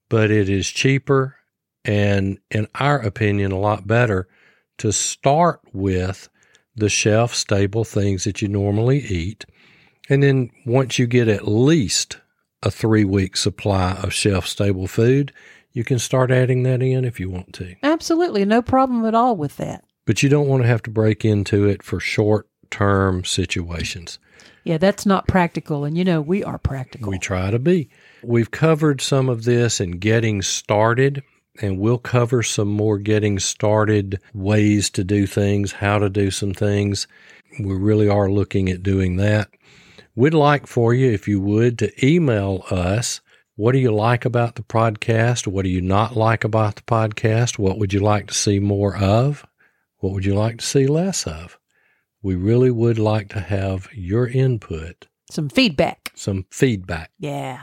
[0.08, 1.36] But it is cheaper
[1.84, 4.28] and, in our opinion, a lot better
[4.78, 6.28] to start with
[6.76, 9.44] the shelf stable things that you normally eat.
[10.08, 12.18] And then once you get at least
[12.62, 15.32] a three week supply of shelf stable food,
[15.72, 17.74] you can start adding that in if you want to.
[17.82, 19.84] Absolutely, no problem at all with that.
[20.06, 24.18] But you don't want to have to break into it for short term situations.
[24.64, 27.10] Yeah, that's not practical, and you know we are practical.
[27.10, 27.90] We try to be.
[28.22, 31.22] We've covered some of this in getting started,
[31.62, 36.52] and we'll cover some more getting started ways to do things, how to do some
[36.54, 37.06] things.
[37.60, 39.48] We really are looking at doing that.
[40.16, 43.20] We'd like for you, if you would, to email us.
[43.56, 45.46] What do you like about the podcast?
[45.46, 47.58] What do you not like about the podcast?
[47.58, 49.46] What would you like to see more of?
[49.98, 51.58] What would you like to see less of?
[52.22, 56.10] We really would like to have your input, Some feedback.
[56.16, 57.10] some feedback.
[57.18, 57.62] Yeah,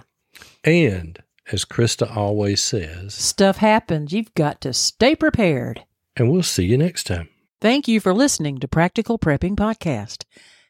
[0.64, 1.20] And
[1.52, 4.12] as Krista always says, stuff happens.
[4.14, 5.86] You've got to stay prepared.
[6.16, 7.30] and we'll see you next time.
[7.62, 10.24] Thank you for listening to Practical Prepping Podcast.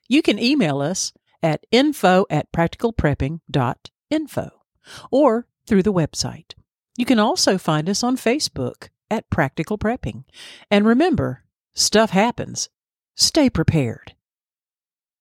[0.08, 4.50] You can email us at info at practicalprepping.info
[5.12, 6.54] or through the website.
[6.98, 10.24] You can also find us on Facebook at Practical Prepping.
[10.70, 11.44] And remember,
[11.74, 12.70] stuff happens.
[13.16, 14.14] Stay prepared.